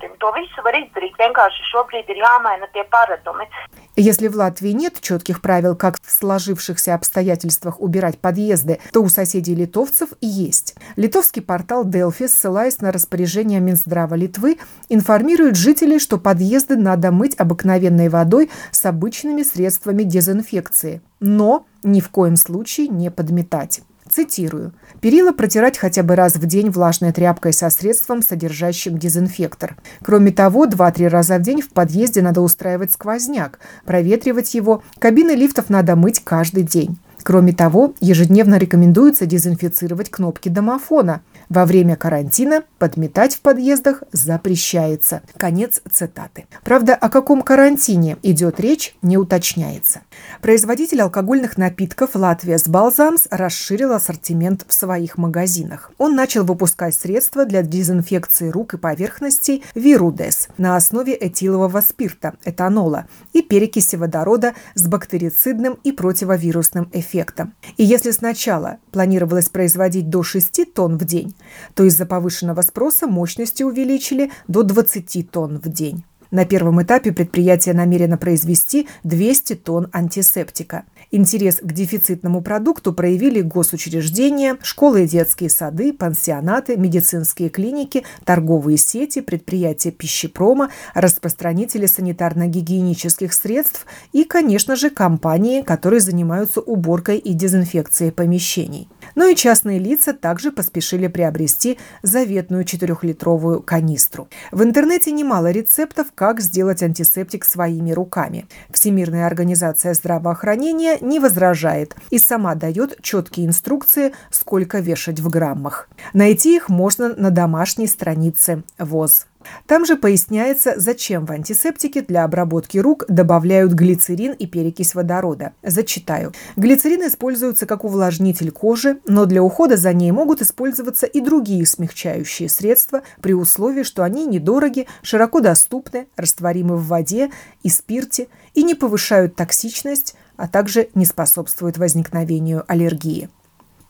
Если 3.97 4.29
в 4.29 4.37
Латвии 4.37 4.71
нет 4.71 5.01
четких 5.01 5.43
правил, 5.43 5.77
как 5.77 6.01
в 6.01 6.11
сложившихся 6.11 6.95
обстоятельствах 6.95 7.79
убирать 7.79 8.19
подъезды, 8.19 8.81
то 8.93 9.03
у 9.03 9.09
соседей 9.09 9.55
литовцев 9.55 10.11
есть. 10.21 10.75
Литовский 10.97 11.43
портал 11.43 11.85
Delphi, 11.85 12.29
ссылаясь 12.29 12.81
на 12.81 12.93
распоряжение 12.93 13.61
Минздрава 13.61 14.15
Литвы, 14.15 14.59
информирует 14.89 15.57
жителей, 15.57 15.99
что 15.99 16.19
подъезды 16.19 16.77
надо 16.77 17.13
мыть 17.13 17.35
обыкновенной 17.39 18.09
водой 18.09 18.51
с 18.71 18.85
обычными 18.85 19.43
средствами 19.43 20.03
дезинфекции, 20.03 21.03
но 21.21 21.67
ни 21.83 22.01
в 22.01 22.09
коем 22.11 22.37
случае 22.37 22.89
не 22.89 23.11
подметать. 23.11 23.83
Цитирую. 24.09 24.75
Перила 25.01 25.33
протирать 25.33 25.79
хотя 25.79 26.03
бы 26.03 26.17
раз 26.17 26.35
в 26.35 26.45
день 26.45 26.71
влажной 26.71 27.13
тряпкой 27.13 27.55
со 27.55 27.71
средством, 27.71 28.21
содержащим 28.21 28.99
дезинфектор. 28.99 29.77
Кроме 30.03 30.33
того, 30.33 30.67
2-3 30.67 31.09
раза 31.09 31.39
в 31.39 31.43
день 31.43 31.63
в 31.63 31.71
подъезде 31.71 32.21
надо 32.21 32.43
устраивать 32.43 32.93
сквозняк, 32.93 33.59
проветривать 33.87 34.53
его. 34.55 34.83
Кабины 34.99 35.31
лифтов 35.31 35.71
надо 35.71 35.97
мыть 35.97 36.21
каждый 36.23 36.65
день. 36.65 36.99
Кроме 37.23 37.53
того, 37.53 37.95
ежедневно 38.01 38.59
рекомендуется 38.59 39.27
дезинфицировать 39.27 40.11
кнопки 40.11 40.49
домофона. 40.49 41.23
Во 41.55 41.67
время 41.67 41.97
карантина 41.97 42.65
подметать 42.79 43.35
в 43.35 43.43
подъездах 43.43 44.05
запрещается. 44.11 45.21
Конец 45.37 45.83
цитаты. 45.93 46.47
Правда, 46.65 46.95
о 46.95 47.11
каком 47.11 47.43
карантине 47.43 48.17
идет 48.23 48.59
речь, 48.59 48.97
не 49.03 49.19
уточняется. 49.19 50.01
Производитель 50.41 51.03
алкогольных 51.03 51.59
напитков 51.59 52.15
Латвия 52.15 52.57
с 52.57 52.67
Балзамс 52.67 53.27
расширил 53.31 53.93
ассортимент 53.93 54.65
в 54.67 54.73
своих 54.73 55.19
магазинах. 55.19 55.93
Он 55.99 56.17
начал 56.17 56.43
выпускать 56.47 56.95
средства 56.95 57.45
для 57.45 57.61
дезинфекции 57.61 58.49
рук 58.49 58.73
и 58.73 58.79
поверхностей 58.79 59.63
Вирудес 59.75 60.49
на 60.57 60.77
основе 60.77 61.15
этилового 61.15 61.83
спирта, 61.83 62.33
этанола 62.47 63.09
и 63.35 63.43
перекиси 63.43 63.97
водорода 63.97 64.55
с 64.75 64.89
бактерицидным 64.89 65.79
и 65.85 65.93
противовирусным 65.93 66.89
эффектом. 66.95 67.53
И 67.77 67.85
если 67.85 68.11
сначала 68.11 68.79
планировалось 68.91 69.51
производить 69.51 70.09
до 70.09 70.23
6 70.23 70.73
тонн 70.73 70.97
в 70.97 71.05
день, 71.05 71.35
то 71.75 71.85
из-за 71.85 72.07
повышенного 72.07 72.63
спроса 72.63 73.07
мощности 73.07 73.63
увеличили 73.63 74.31
до 74.49 74.63
20 74.63 75.31
тонн 75.31 75.59
в 75.59 75.69
день. 75.69 76.05
На 76.33 76.47
первом 76.47 76.83
этапе 76.83 77.13
предприятие 77.13 77.75
намерено 77.75 78.17
произвести 78.17 78.89
200 79.05 79.55
тонн 79.57 79.89
антисептика. 79.93 80.85
Интерес 81.11 81.57
к 81.57 81.71
дефицитному 81.71 82.41
продукту 82.41 82.95
проявили 82.95 83.43
госучреждения, 83.43 84.57
школы 84.63 85.05
и 85.05 85.07
детские 85.07 85.51
сады, 85.51 85.93
пансионаты, 85.93 86.79
медицинские 86.79 87.51
клиники, 87.51 88.05
торговые 88.25 88.79
сети, 88.79 89.21
предприятия 89.21 89.91
пищепрома, 89.91 90.71
распространители 90.95 91.85
санитарно-гигиенических 91.85 93.31
средств 93.31 93.85
и, 94.15 94.25
конечно 94.25 94.75
же, 94.75 94.89
компании, 94.89 95.61
которые 95.61 96.01
занимаются 96.01 96.63
уборкой 96.63 97.19
и 97.19 97.35
дезинфекцией 97.35 98.11
помещений. 98.11 98.89
Но 99.15 99.27
и 99.27 99.35
частные 99.35 99.79
лица 99.79 100.13
также 100.13 100.53
поспешили 100.53 101.07
приобрести 101.07 101.79
заветную 102.03 102.65
4-литровую 102.65 103.63
канистру. 103.63 104.29
В 104.51 104.63
интернете 104.63 105.13
немало 105.13 105.51
рецептов, 105.51 106.09
как 106.15 106.41
сделать 106.41 106.83
антисептик 106.83 107.45
своими 107.45 107.93
руками. 107.93 108.47
Всемирная 108.71 109.27
организация 109.27 109.95
здравоохранения 109.95 110.99
не 111.01 111.19
возражает 111.19 111.97
и 112.11 112.19
сама 112.19 112.55
дает 112.55 113.01
четкие 113.03 113.47
инструкции, 113.47 114.13
сколько 114.31 114.79
вешать 114.79 115.21
в 115.21 115.29
граммах. 115.29 115.89
Найти 116.13 116.57
их 116.57 116.69
можно 116.69 117.15
на 117.15 117.31
домашней 117.31 117.87
странице 117.87 118.63
ВОЗ. 118.79 119.27
Там 119.67 119.85
же 119.85 119.97
поясняется, 119.97 120.75
зачем 120.77 121.27
в 121.27 121.33
антисептике 121.33 122.03
для 122.03 122.25
обработки 122.25 122.79
рук 122.79 123.05
добавляют 123.09 123.73
глицерин 123.73 124.33
и 124.33 124.47
перекись 124.47 124.95
водорода. 124.95 125.53
Зачитаю. 125.63 126.33
Глицерин 126.57 127.07
используется 127.07 127.67
как 127.67 127.85
увлажнитель 127.85 128.51
кожи, 128.51 128.99
но 129.07 129.27
для 129.27 129.43
ухода 129.43 129.77
за 129.77 129.93
ней 129.93 130.11
могут 130.13 130.43
использоваться 130.43 131.07
и 131.07 131.21
другие 131.21 131.67
смягчающие 131.67 132.49
средства 132.49 133.03
при 133.21 133.35
условии, 133.35 133.83
что 133.83 134.03
они 134.03 134.27
недороги, 134.27 134.87
широко 135.03 135.41
доступны, 135.41 136.07
растворимы 136.17 136.77
в 136.77 136.87
воде 136.87 137.31
и 137.63 137.69
спирте 137.69 138.29
и 138.55 138.63
не 138.63 138.75
повышают 138.75 139.37
токсичность, 139.37 140.15
а 140.37 140.49
также 140.49 140.89
не 140.95 141.05
способствуют 141.05 141.79
возникновению 141.79 142.65
аллергии. 142.67 143.29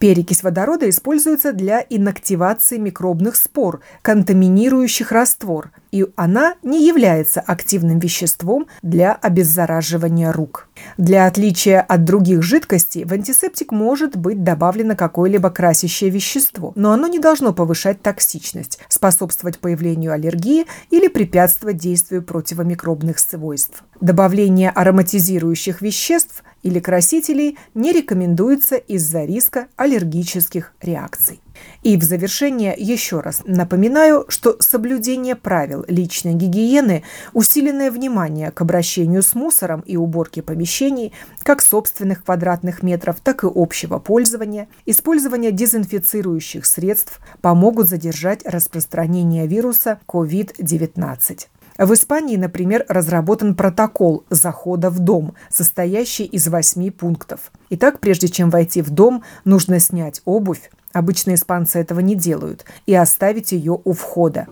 Перекись 0.03 0.43
водорода 0.43 0.91
используется 0.91 1.53
для 1.53 1.87
инактивации 1.89 2.77
микробных 2.77 3.37
спор, 3.37 3.83
контаминирующих 4.03 5.13
раствор, 5.13 5.71
и 5.93 6.07
она 6.17 6.55
не 6.63 6.87
является 6.87 7.41
активным 7.41 7.99
веществом 7.99 8.67
для 8.83 9.13
обеззараживания 9.13 10.33
рук. 10.33 10.69
Для 10.97 11.27
отличия 11.27 11.81
от 11.81 12.05
других 12.05 12.43
жидкостей 12.43 13.05
в 13.05 13.13
антисептик 13.13 13.71
может 13.71 14.17
быть 14.17 14.43
добавлено 14.43 14.97
какое-либо 14.97 15.51
красящее 15.51 16.11
вещество, 16.11 16.73
но 16.75 16.93
оно 16.93 17.07
не 17.07 17.19
должно 17.19 17.53
повышать 17.53 18.03
токсичность, 18.03 18.81
способствовать 18.89 19.59
появлению 19.59 20.13
аллергии 20.13 20.67
или 20.91 21.09
препятствовать 21.09 21.77
действию 21.77 22.23
противомикробных 22.23 23.19
свойств. 23.19 23.85
Добавление 24.01 24.71
ароматизирующих 24.71 25.83
веществ 25.83 26.43
или 26.63 26.81
красителей 26.81 27.59
не 27.75 27.93
рекомендуется 27.93 28.77
из-за 28.77 29.25
риска 29.25 29.67
аллергических 29.77 30.73
реакций. 30.81 31.41
И 31.83 31.97
в 31.97 32.03
завершение 32.03 32.75
еще 32.77 33.21
раз 33.21 33.43
напоминаю, 33.45 34.25
что 34.29 34.57
соблюдение 34.61 35.35
правил 35.35 35.85
личной 35.89 36.35
гигиены, 36.35 37.03
усиленное 37.33 37.91
внимание 37.91 38.51
к 38.51 38.61
обращению 38.61 39.23
с 39.23 39.35
мусором 39.35 39.81
и 39.81 39.97
уборке 39.97 40.43
помещений, 40.43 41.13
как 41.43 41.61
собственных 41.61 42.25
квадратных 42.25 42.83
метров, 42.83 43.17
так 43.21 43.45
и 43.45 43.49
общего 43.53 43.99
пользования, 43.99 44.69
использование 44.87 45.53
дезинфицирующих 45.53 46.67
средств 46.67 47.21
помогут 47.41 47.89
задержать 47.89 48.45
распространение 48.45 49.47
вируса 49.47 49.99
COVID-19. 50.07 51.47
В 51.79 51.95
Испании, 51.95 52.37
например, 52.37 52.85
разработан 52.89 53.55
протокол 53.55 54.25
захода 54.29 54.91
в 54.91 54.99
дом, 54.99 55.35
состоящий 55.49 56.25
из 56.25 56.47
восьми 56.49 56.91
пунктов. 56.91 57.51
Итак, 57.71 58.01
прежде 58.01 58.29
чем 58.29 58.51
войти 58.51 58.83
в 58.83 58.91
дом, 58.91 59.25
нужно 59.45 59.81
снять 59.81 60.21
обувь, 60.25 60.71
обычно 60.93 61.35
испанцы 61.35 61.79
этого 61.79 62.01
не 62.01 62.15
делают, 62.15 62.65
и 62.87 62.95
оставить 62.95 63.53
ее 63.53 63.81
у 63.85 63.93
входа. 63.93 64.47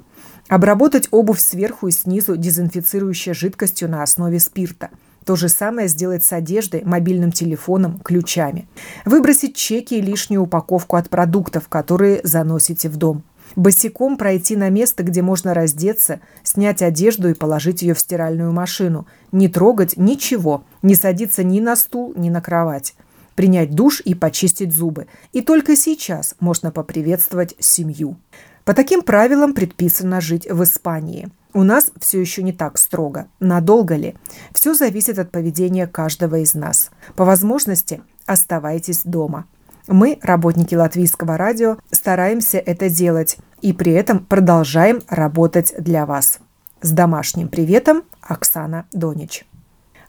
Обработать 0.48 1.08
обувь 1.10 1.40
сверху 1.40 1.88
и 1.88 1.92
снизу 1.92 2.36
дезинфицирующей 2.36 3.34
жидкостью 3.34 3.88
на 3.88 4.02
основе 4.02 4.40
спирта. 4.40 4.90
То 5.24 5.36
же 5.36 5.48
самое 5.48 5.86
сделать 5.86 6.24
с 6.24 6.32
одеждой, 6.32 6.82
мобильным 6.84 7.30
телефоном, 7.30 8.00
ключами. 8.00 8.68
Выбросить 9.04 9.54
чеки 9.54 9.94
и 9.94 10.00
лишнюю 10.00 10.42
упаковку 10.42 10.96
от 10.96 11.08
продуктов, 11.08 11.68
которые 11.68 12.20
заносите 12.24 12.88
в 12.88 12.96
дом. 12.96 13.22
Босиком 13.56 14.16
пройти 14.16 14.56
на 14.56 14.68
место, 14.70 15.02
где 15.02 15.22
можно 15.22 15.54
раздеться, 15.54 16.20
снять 16.42 16.82
одежду 16.82 17.28
и 17.28 17.34
положить 17.34 17.82
ее 17.82 17.94
в 17.94 18.00
стиральную 18.00 18.52
машину. 18.52 19.06
Не 19.32 19.48
трогать 19.48 19.96
ничего, 19.96 20.64
не 20.82 20.94
садиться 20.94 21.42
ни 21.42 21.60
на 21.60 21.76
стул, 21.76 22.12
ни 22.16 22.30
на 22.30 22.40
кровать. 22.40 22.94
Принять 23.40 23.74
душ 23.74 24.02
и 24.04 24.14
почистить 24.14 24.70
зубы. 24.70 25.06
И 25.32 25.40
только 25.40 25.74
сейчас 25.74 26.34
можно 26.40 26.70
поприветствовать 26.70 27.54
семью. 27.58 28.18
По 28.66 28.74
таким 28.74 29.00
правилам 29.00 29.54
предписано 29.54 30.20
жить 30.20 30.46
в 30.46 30.62
Испании. 30.62 31.30
У 31.54 31.62
нас 31.62 31.90
все 31.98 32.20
еще 32.20 32.42
не 32.42 32.52
так 32.52 32.76
строго. 32.76 33.28
Надолго 33.40 33.96
ли? 33.96 34.14
Все 34.52 34.74
зависит 34.74 35.18
от 35.18 35.30
поведения 35.30 35.86
каждого 35.86 36.36
из 36.40 36.52
нас. 36.52 36.90
По 37.16 37.24
возможности 37.24 38.02
оставайтесь 38.26 39.04
дома. 39.04 39.46
Мы, 39.88 40.18
работники 40.20 40.74
латвийского 40.74 41.38
радио, 41.38 41.78
стараемся 41.90 42.58
это 42.58 42.90
делать 42.90 43.38
и 43.62 43.72
при 43.72 43.92
этом 43.92 44.18
продолжаем 44.18 45.00
работать 45.08 45.72
для 45.78 46.04
вас. 46.04 46.40
С 46.82 46.90
домашним 46.90 47.48
приветом, 47.48 48.02
Оксана 48.20 48.84
Донич. 48.92 49.46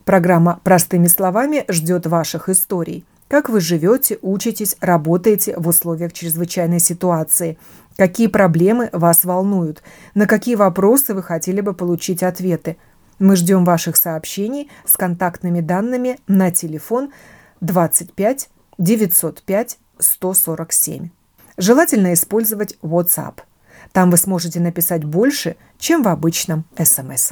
Программа 0.04 0.60
«Простыми 0.66 1.08
словами» 1.08 1.64
ждет 1.70 2.08
ваших 2.08 2.50
историй. 2.50 3.06
Как 3.32 3.48
вы 3.48 3.62
живете, 3.62 4.20
учитесь, 4.22 4.76
работаете 4.82 5.56
в 5.56 5.66
условиях 5.66 6.12
чрезвычайной 6.12 6.82
ситуации? 6.82 7.58
Какие 7.96 8.28
проблемы 8.28 8.90
вас 8.92 9.24
волнуют? 9.24 9.84
На 10.14 10.28
какие 10.28 10.56
вопросы 10.56 11.14
вы 11.14 11.24
хотели 11.24 11.62
бы 11.62 11.74
получить 11.74 12.24
ответы? 12.24 12.76
Мы 13.20 13.38
ждем 13.38 13.64
ваших 13.64 13.96
сообщений 13.96 14.70
с 14.84 14.98
контактными 14.98 15.62
данными 15.62 16.20
на 16.28 16.52
телефон 16.52 17.14
25 17.62 18.50
905 18.78 19.80
147. 19.98 21.10
Желательно 21.56 22.14
использовать 22.14 22.78
WhatsApp. 22.82 23.36
Там 23.94 24.12
вы 24.12 24.18
сможете 24.18 24.60
написать 24.60 25.06
больше, 25.06 25.56
чем 25.78 26.04
в 26.04 26.10
обычном 26.10 26.66
SMS. 26.76 27.32